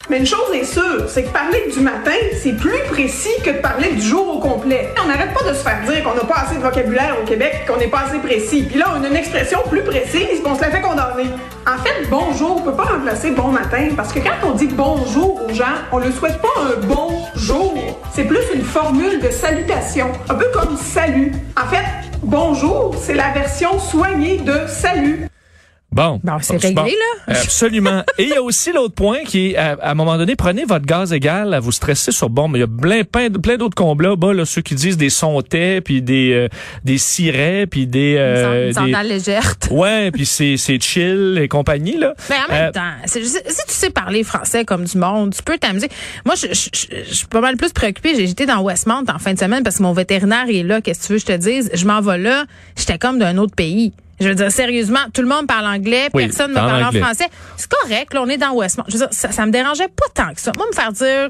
Mais 0.10 0.18
une 0.18 0.26
chose 0.26 0.54
est 0.54 0.66
sûre, 0.66 1.06
c'est 1.08 1.24
que 1.24 1.32
parler 1.32 1.64
du 1.74 1.80
matin, 1.80 2.12
c'est 2.42 2.52
plus 2.58 2.78
précis 2.90 3.32
que 3.42 3.52
de 3.52 3.60
parler 3.60 3.94
du 3.94 4.02
jour 4.02 4.36
au 4.36 4.40
complet. 4.40 4.94
On 5.02 5.08
n'arrête 5.08 5.34
pas 5.34 5.50
de 5.50 5.56
se 5.56 5.64
faire 5.64 5.80
dire 5.88 6.04
qu'on 6.04 6.14
n'a 6.14 6.26
pas 6.26 6.42
assez 6.42 6.56
de 6.56 6.62
vocabulaire 6.62 7.16
au 7.22 7.26
Québec, 7.26 7.64
qu'on 7.66 7.78
n'est 7.78 7.88
pas 7.88 8.02
assez 8.10 8.20
précis. 8.20 8.64
Puis 8.70 8.78
là, 8.78 8.88
on 9.00 9.04
a 9.04 9.08
une 9.08 9.16
expression 9.16 9.60
plus 9.70 9.82
précise, 9.82 10.42
puis 10.42 10.46
on 10.46 10.56
se 10.56 10.62
la 10.62 10.72
fait 10.72 10.82
condamner. 10.82 11.30
En 11.66 11.82
fait, 11.82 12.10
bonjour 12.10 12.62
peut 12.64 12.74
pas 12.74 12.84
remplacer 12.84 13.32
bon 13.32 13.48
matin, 13.48 13.90
parce 13.96 14.12
que 14.12 14.20
quand 14.20 14.46
on 14.46 14.52
dit 14.52 14.68
bonjour 14.68 15.42
aux 15.42 15.54
gens, 15.54 15.76
on 15.94 16.00
ne 16.00 16.12
souhaite 16.12 16.40
pas 16.42 16.50
un 16.62 16.86
bon 16.86 17.22
jour. 17.36 17.74
C'est 18.14 18.26
plus 18.26 18.44
une 18.54 18.64
formule 18.64 19.22
de 19.22 19.30
salutation, 19.30 20.12
un 20.30 20.36
peu 20.36 20.48
comme 20.54 20.76
salut. 20.76 21.32
En 21.58 21.68
fait, 21.68 21.86
bonjour, 22.22 22.94
c'est 23.02 23.14
la 23.14 23.30
version 23.30 23.80
soignée 23.80 24.38
de 24.38 24.68
salut. 24.68 25.28
Bon. 25.94 26.20
Bon, 26.24 26.38
c'est 26.42 26.58
réglé, 26.58 26.96
là. 27.28 27.36
Absolument. 27.42 28.04
Et 28.18 28.24
il 28.24 28.30
y 28.30 28.34
a 28.34 28.42
aussi 28.42 28.72
l'autre 28.72 28.96
point 28.96 29.20
qui 29.26 29.52
est, 29.52 29.56
à, 29.58 29.78
à 29.82 29.92
un 29.92 29.94
moment 29.94 30.18
donné, 30.18 30.36
prenez 30.36 30.66
votre 30.66 30.86
gaz 30.86 31.14
égal 31.14 31.54
à 31.54 31.60
vous 31.60 31.72
stresser 31.72 32.12
sur 32.12 32.30
bon, 32.30 32.48
mais 32.48 32.60
il 32.60 32.62
y 32.62 32.66
a 32.66 32.68
plein, 32.68 33.04
plein, 33.04 33.30
plein 33.30 33.58
d'autres 33.58 33.76
combats, 33.76 34.16
bas, 34.16 34.34
là, 34.34 34.46
ceux 34.46 34.62
qui 34.62 34.76
disent 34.76 34.98
des 34.98 35.10
sontais, 35.10 35.82
puis 35.82 36.02
des, 36.02 36.32
euh, 36.34 36.48
des 36.84 36.98
cirets, 36.98 37.68
puis 37.70 37.86
des, 37.88 38.16
euh, 38.18 38.74
des- 38.74 39.08
légère. 39.08 39.54
ouais, 39.72 40.12
puis 40.12 40.26
c'est, 40.26 40.58
c'est 40.58 40.82
chill 40.82 41.38
et 41.42 41.48
compagnie, 41.48 41.98
là. 41.98 42.14
Mais 42.30 42.36
en 42.48 42.52
même 42.54 42.68
Euh, 42.68 42.72
temps, 42.72 42.92
si 43.06 43.20
tu 43.22 43.28
sais 43.68 43.90
parler 43.90 44.24
français 44.24 44.66
comme 44.66 44.86
du 44.86 44.98
monde, 44.98 45.34
tu 45.36 45.44
peux 45.44 45.58
t'amuser. 45.58 45.90
Moi, 46.26 46.36
je, 46.36 46.48
je- 46.48 46.70
je- 46.74 47.04
je 47.10 47.14
suis 47.14 47.28
pas 47.28 47.42
mal 47.42 47.56
plus 47.58 47.72
préoccupée. 47.72 48.20
Été 48.24 48.46
dans 48.46 48.62
Westmount 48.62 49.04
en 49.14 49.20
fin 49.20 49.34
de 49.34 49.40
semaine 49.40 49.64
parce 49.64 49.78
que 49.78 49.84
mon 49.84 49.94
vétérinaire 49.94 50.46
est 50.50 50.64
là. 50.64 50.82
Qu'est-ce 50.82 51.02
que 51.02 51.06
tu 51.08 51.14
veux 51.14 51.20
que 51.20 51.22
je 51.22 51.34
te 51.34 51.38
dise? 51.38 51.70
Je 51.74 51.86
m'en 51.86 52.02
vais 52.02 52.18
là. 52.18 52.46
J'étais 52.78 52.98
comme 52.98 53.20
d'un 53.20 53.38
autre 53.38 53.56
pays. 53.56 53.94
Je 54.20 54.30
veux 54.30 54.36
dire, 54.36 54.52
sérieusement, 54.52 55.00
tout 55.14 55.22
le 55.22 55.28
monde 55.28 55.48
parle 55.48 55.66
anglais, 55.66 56.08
Oui, 56.14 56.26
personne 56.28 56.52
ne 56.52 56.56
parle 56.56 56.84
en 56.84 56.92
français. 57.04 57.28
C'est 57.58 57.70
correct, 57.70 58.14
là, 58.14 58.22
on 58.22 58.30
est 58.30 58.38
dans 58.38 58.52
Westmount. 58.54 58.86
Je 58.88 58.94
veux 58.94 59.00
dire, 59.00 59.08
ça, 59.12 59.32
ça 59.32 59.46
me 59.46 59.52
dérangeait 59.52 59.88
pas 59.88 60.06
tant 60.14 60.34
que 60.34 60.40
ça. 60.40 60.52
Moi, 60.56 60.66
me 60.70 60.76
faire 60.76 60.92
dire 60.92 61.28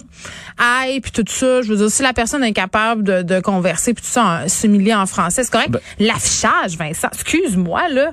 aïe, 0.58 1.00
puis 1.00 1.12
tout 1.12 1.24
ça, 1.28 1.62
je 1.62 1.70
veux 1.70 1.78
dire, 1.78 1.90
si 1.90 2.04
la 2.04 2.13
personne 2.13 2.44
est 2.44 2.48
incapable 2.50 3.04
de, 3.04 3.22
de 3.22 3.40
converser, 3.40 3.94
puis 3.94 4.04
tout 4.04 4.12
ça, 4.12 4.24
en- 4.44 4.48
s'humilier 4.50 4.94
en 4.94 5.06
français, 5.06 5.44
c'est 5.44 5.52
correct. 5.52 5.72
Ben- 5.72 5.80
L'affichage, 6.00 6.78
Vincent, 6.78 7.08
excuse-moi, 7.13 7.88
là. 7.90 8.12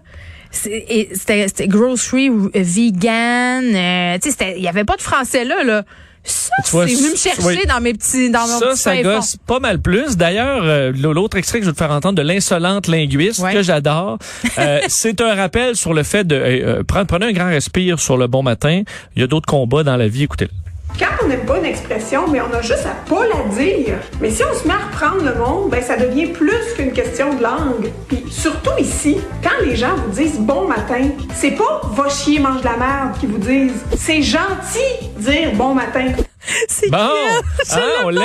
C'était 0.53 1.69
grocery 1.69 2.31
vegan. 2.55 3.65
Euh, 3.75 4.19
tu 4.23 4.31
sais, 4.31 4.55
il 4.57 4.63
y 4.63 4.69
avait 4.69 4.85
pas 4.85 4.97
de 4.97 5.03
français 5.03 5.45
là, 5.45 5.63
là. 5.63 5.83
Ça, 6.23 6.51
c'est 6.63 6.95
venu 6.95 7.11
me 7.11 7.17
chercher 7.17 7.67
dans 7.67 7.81
mes 7.81 7.95
petits, 7.95 8.31
dans 8.31 8.47
mon 8.47 8.59
ça, 8.59 8.67
petit 8.67 8.79
ça 8.79 9.03
gosse 9.03 9.37
pas 9.47 9.59
mal 9.59 9.81
plus. 9.81 10.17
D'ailleurs, 10.17 10.63
euh, 10.65 10.93
l'autre 10.93 11.37
extrait 11.39 11.59
que 11.59 11.65
je 11.65 11.71
vais 11.71 11.75
te 11.75 11.79
faire 11.79 11.91
entendre 11.91 12.17
de 12.17 12.23
l'insolente 12.23 12.89
linguiste 12.89 13.43
que 13.53 13.63
j'adore, 13.63 14.19
euh, 14.59 14.81
c'est 14.89 15.21
un 15.21 15.35
rappel 15.35 15.77
sur 15.77 15.95
le 15.95 16.03
fait 16.03 16.25
de 16.27 16.37
euh, 16.37 16.83
prendre, 16.85 17.07
prenez 17.07 17.27
un 17.27 17.33
grand 17.33 17.49
respire 17.49 17.99
sur 17.99 18.17
le 18.17 18.27
bon 18.27 18.43
matin. 18.43 18.83
Il 19.17 19.21
y 19.21 19.23
a 19.23 19.27
d'autres 19.27 19.49
combats 19.49 19.83
dans 19.83 19.97
la 19.97 20.09
vie. 20.09 20.25
Écoutez. 20.25 20.47
-le. 20.47 20.70
Quand 21.01 21.25
on 21.25 21.29
n'aime 21.29 21.47
pas 21.47 21.57
une 21.57 21.65
expression, 21.65 22.29
mais 22.29 22.43
on 22.43 22.55
a 22.55 22.61
juste 22.61 22.85
à 22.85 22.95
pas 23.09 23.27
la 23.27 23.45
dire. 23.55 23.95
Mais 24.21 24.31
si 24.31 24.43
on 24.45 24.55
se 24.55 24.69
met 24.69 24.75
à 24.75 24.87
reprendre 24.87 25.25
le 25.25 25.35
monde, 25.35 25.71
ben 25.71 25.83
ça 25.83 25.97
devient 25.97 26.27
plus 26.27 26.75
qu'une 26.77 26.93
question 26.93 27.33
de 27.33 27.43
langue. 27.43 27.91
Puis 28.07 28.23
surtout 28.29 28.77
ici, 28.79 29.17
quand 29.43 29.65
les 29.65 29.77
gens 29.77 29.95
vous 29.97 30.11
disent 30.11 30.39
bon 30.39 30.69
matin, 30.69 31.09
c'est 31.33 31.53
pas 31.53 31.81
va 31.95 32.11
chier 32.11 32.39
mange 32.39 32.61
de 32.61 32.67
la 32.67 32.77
merde 32.77 33.19
qui 33.19 33.25
vous 33.25 33.39
disent. 33.39 33.83
C'est 33.97 34.21
gentil 34.21 35.09
dire 35.17 35.53
bon 35.55 35.73
matin. 35.73 36.05
C'est 36.69 36.91
bon, 36.91 36.99
ah, 36.99 37.79
on 38.05 38.09
l'aime. 38.09 38.25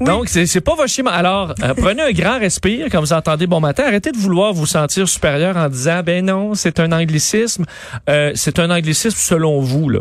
Oui. 0.00 0.06
Donc 0.06 0.28
c'est 0.28 0.60
pas 0.60 0.74
votre 0.74 0.88
schéma. 0.88 1.10
Alors 1.10 1.54
euh, 1.62 1.74
prenez 1.74 2.02
un 2.02 2.12
grand 2.12 2.38
respire 2.38 2.86
quand 2.90 3.00
vous 3.00 3.12
entendez 3.12 3.46
bon 3.46 3.60
matin. 3.60 3.84
Arrêtez 3.86 4.12
de 4.12 4.18
vouloir 4.18 4.52
vous 4.52 4.66
sentir 4.66 5.08
supérieur 5.08 5.56
en 5.56 5.68
disant 5.68 6.02
ben 6.04 6.24
non 6.24 6.54
c'est 6.54 6.80
un 6.80 6.92
anglicisme. 6.92 7.64
Euh, 8.08 8.32
c'est 8.34 8.58
un 8.58 8.70
anglicisme 8.70 9.18
selon 9.18 9.60
vous 9.60 9.88
là 9.88 10.00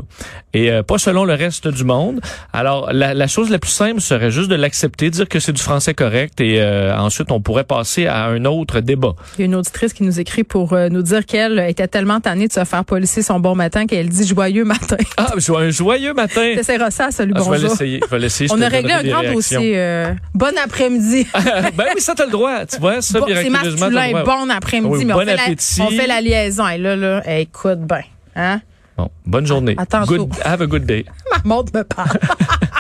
et 0.53 0.71
euh, 0.71 0.83
pas 0.83 0.97
selon 0.97 1.25
le 1.25 1.33
reste 1.33 1.67
du 1.67 1.83
monde. 1.83 2.21
Alors 2.53 2.91
la, 2.91 3.13
la, 3.13 3.27
chose 3.27 3.49
la 3.49 3.59
plus 3.59 3.71
simple 3.71 4.01
serait 4.01 4.31
juste 4.31 4.49
de 4.49 4.55
l'accepter, 4.55 5.09
dire 5.09 5.27
que 5.27 5.39
c'est 5.39 5.53
du 5.53 5.61
français 5.61 5.93
correct 5.93 6.41
et 6.41 6.61
euh, 6.61 6.95
ensuite 6.97 7.31
on 7.31 7.41
pourrait 7.41 7.63
passer 7.63 8.07
à 8.07 8.25
un 8.25 8.45
autre 8.45 8.79
débat. 8.79 9.13
Il 9.37 9.41
y 9.41 9.43
a 9.43 9.45
une 9.45 9.55
auditrice 9.55 9.93
qui 9.93 10.03
nous 10.03 10.19
écrit 10.19 10.43
pour 10.43 10.73
euh, 10.73 10.89
nous 10.89 11.01
dire 11.01 11.25
qu'elle 11.25 11.59
était 11.59 11.87
tellement 11.87 12.19
tannée 12.19 12.47
de 12.47 12.53
se 12.53 12.63
faire 12.63 12.83
policier 12.85 13.21
son 13.21 13.39
bon 13.39 13.55
matin 13.55 13.85
qu'elle 13.85 14.09
dit 14.09 14.25
joyeux 14.25 14.65
matin. 14.65 14.97
Ah 15.17 15.33
un 15.35 15.69
joyeux 15.69 16.13
matin. 16.13 16.55
C'est 16.63 16.79
ça, 16.91 17.11
salut 17.11 17.33
ah, 17.35 17.39
je 17.55 17.61
vais 17.61 17.67
l'essayer. 17.67 17.99
Je 18.03 18.09
vais 18.09 18.19
l'essayer. 18.19 18.49
On 18.53 18.61
a 18.61 18.67
réglé 18.67 18.93
un 18.93 19.03
grand 19.03 19.23
dossier. 19.23 19.73
Euh, 19.75 20.13
bon 20.33 20.53
après-midi. 20.63 21.27
ben 21.75 21.85
oui, 21.95 22.01
ça, 22.01 22.13
t'as 22.15 22.25
le 22.25 22.31
droit. 22.31 22.65
Tu 22.65 22.79
vois, 22.79 23.01
ça, 23.01 23.19
bon, 23.19 23.27
C'est 23.27 23.49
masculin, 23.49 24.23
bon 24.23 24.49
après-midi. 24.49 24.91
Oui, 24.91 25.05
mais 25.05 25.13
bon 25.13 25.21
on, 25.21 25.25
fait 25.25 25.39
appétit. 25.39 25.79
La, 25.79 25.85
on 25.85 25.89
fait 25.89 26.07
la 26.07 26.21
liaison. 26.21 26.67
Et 26.67 26.77
là, 26.77 26.95
là, 26.95 27.39
écoute, 27.39 27.79
ben, 27.79 28.01
hein? 28.35 28.61
Bon, 28.97 29.09
bonne 29.25 29.45
journée. 29.45 29.75
Attends, 29.77 30.03
good, 30.05 30.29
have 30.43 30.61
a 30.61 30.67
good 30.67 30.85
day. 30.85 31.05
Ma 31.31 31.41
montre 31.45 31.71
me 31.73 31.83
parle. 31.83 32.19